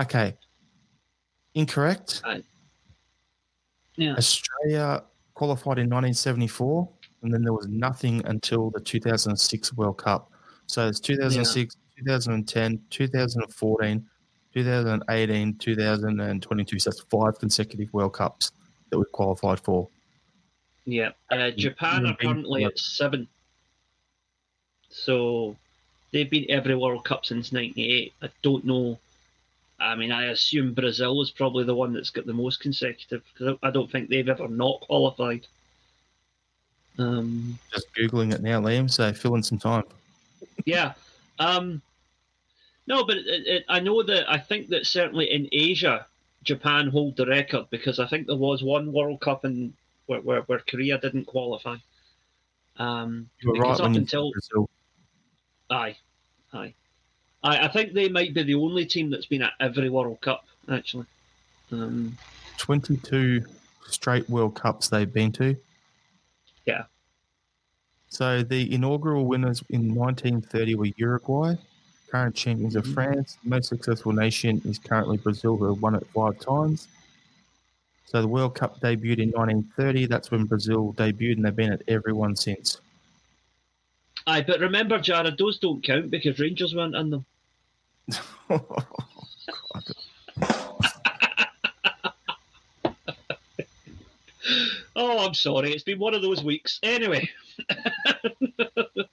[0.00, 0.34] Okay.
[1.54, 2.22] Incorrect.
[3.96, 4.14] Yeah.
[4.14, 5.02] Australia
[5.34, 6.88] qualified in 1974,
[7.22, 10.30] and then there was nothing until the 2006 World Cup.
[10.66, 14.06] So it's 2006, 2010, 2014,
[14.54, 16.78] 2018, 2022.
[16.78, 18.52] So that's five consecutive World Cups
[18.90, 19.88] that we've qualified for.
[20.84, 21.10] Yeah.
[21.30, 23.28] Uh, Japan are currently at seven.
[24.88, 25.56] So
[26.12, 28.12] they've been every World Cup since '98.
[28.22, 28.98] I don't know.
[29.82, 33.56] I mean, I assume Brazil is probably the one that's got the most consecutive because
[33.62, 35.46] I don't think they've ever not qualified.
[36.98, 39.84] Um, Just Googling it now, Liam, so fill in some time.
[40.64, 40.92] yeah.
[41.38, 41.80] Um,
[42.86, 46.06] no, but it, it, I know that I think that certainly in Asia,
[46.44, 49.72] Japan hold the record because I think there was one World Cup in
[50.06, 51.76] where, where, where Korea didn't qualify.
[52.76, 54.68] Um, You were right up until Brazil.
[55.70, 55.96] Aye,
[56.52, 56.74] aye.
[57.44, 60.44] I, I think they might be the only team that's been at every World Cup,
[60.70, 61.06] actually.
[61.70, 62.16] Um,
[62.58, 63.44] 22
[63.88, 65.56] straight World Cups they've been to.
[66.66, 66.84] Yeah.
[68.08, 71.54] So the inaugural winners in 1930 were Uruguay,
[72.10, 72.94] current champions of Mhm.
[72.94, 73.38] France.
[73.42, 76.88] The most successful nation is currently Brazil, who have won it five times.
[78.04, 80.04] So the World Cup debuted in 1930.
[80.06, 82.80] That's when Brazil debuted, and they've been at every one since.
[84.26, 87.24] Aye, but remember, Jared, those don't count because Rangers weren't in them.
[94.96, 95.72] Oh, I'm sorry.
[95.72, 96.78] It's been one of those weeks.
[96.82, 97.28] Anyway.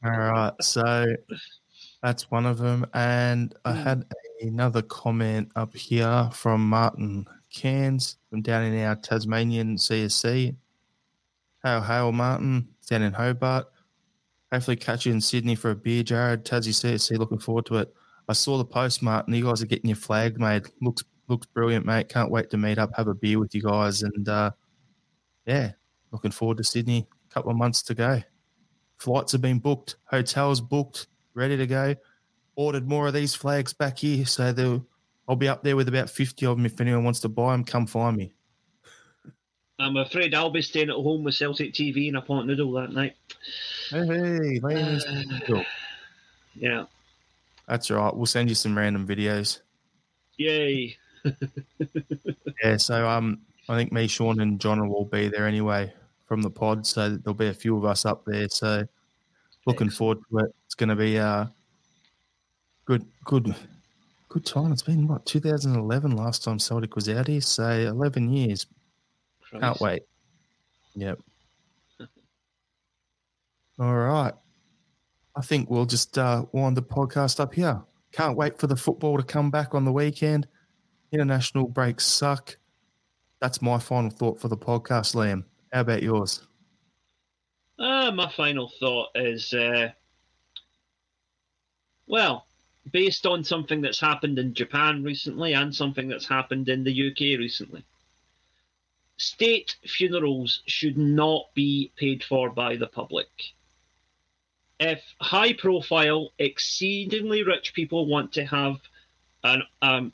[0.03, 0.53] All right.
[0.61, 1.05] So
[2.01, 2.85] that's one of them.
[2.93, 3.83] And I Hmm.
[3.83, 4.05] had
[4.41, 10.55] another comment up here from Martin Cairns from down in our Tasmanian CSC.
[11.63, 13.67] Hail, hail, Martin, down in Hobart.
[14.51, 16.45] Hopefully catch you in Sydney for a beer, Jared.
[16.45, 17.93] Tassie CSC, looking forward to it.
[18.29, 19.33] I saw the post, Martin.
[19.33, 20.67] You guys are getting your flag made.
[20.81, 22.09] Looks looks brilliant, mate.
[22.09, 24.51] Can't wait to meet up, have a beer with you guys, and uh,
[25.45, 25.71] yeah,
[26.11, 27.07] looking forward to Sydney.
[27.29, 28.21] A couple of months to go.
[28.99, 31.95] Flights have been booked, hotels booked, ready to go.
[32.55, 34.85] Ordered more of these flags back here, so they'll-
[35.27, 36.65] I'll be up there with about fifty of them.
[36.65, 38.31] If anyone wants to buy them, come find me.
[39.79, 42.91] I'm afraid I'll be staying at home with Celtic TV and a pot noodle that
[42.91, 43.15] night.
[43.89, 45.05] Hey, hey, ladies.
[45.45, 45.65] Cool.
[46.55, 46.85] Yeah.
[47.69, 48.13] That's right.
[48.13, 49.61] We'll send you some random videos.
[50.37, 50.97] Yay.
[52.61, 53.39] Yeah, so um,
[53.69, 55.93] I think me, Sean, and John will all be there anyway
[56.25, 56.85] from the pod.
[56.85, 58.49] So there'll be a few of us up there.
[58.49, 58.85] So
[59.65, 60.55] looking forward to it.
[60.65, 61.45] It's going to be uh
[62.83, 63.55] good, good,
[64.27, 64.73] good time.
[64.73, 67.39] It's been what 2011 last time Celtic was out here.
[67.39, 68.65] So 11 years.
[69.51, 70.01] Can't wait.
[70.95, 71.19] Yep.
[73.79, 74.33] All right.
[75.39, 77.81] I think we'll just uh, wind the podcast up here.
[78.11, 80.49] Can't wait for the football to come back on the weekend.
[81.13, 82.57] International breaks suck.
[83.39, 85.45] That's my final thought for the podcast, Liam.
[85.71, 86.45] How about yours?
[87.79, 89.91] Uh, my final thought is uh,
[92.05, 92.45] well,
[92.91, 97.39] based on something that's happened in Japan recently and something that's happened in the UK
[97.39, 97.85] recently.
[99.15, 103.29] State funerals should not be paid for by the public.
[104.79, 108.77] If high profile, exceedingly rich people want to have
[109.43, 110.13] an um,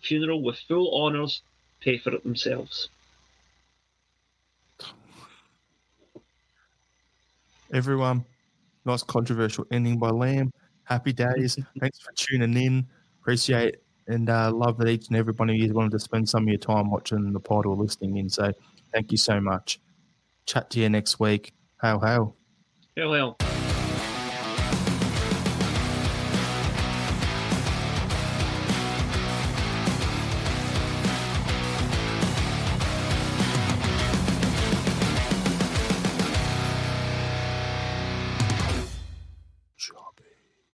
[0.00, 1.42] funeral with full honours,
[1.80, 2.88] pay for it themselves.
[7.72, 8.24] Everyone,
[8.84, 10.50] nice controversial ending by Liam.
[10.84, 11.58] Happy days.
[11.80, 12.86] Thanks for tuning in.
[13.20, 13.76] Appreciate
[14.08, 16.48] and uh, love that each and every one of you wanted to spend some of
[16.48, 18.28] your time watching the pod or listening in.
[18.28, 18.52] So
[18.92, 19.80] thank you so much.
[20.46, 21.52] Chat to you next week.
[21.80, 22.36] Hail, hail.
[22.96, 23.51] Well, well.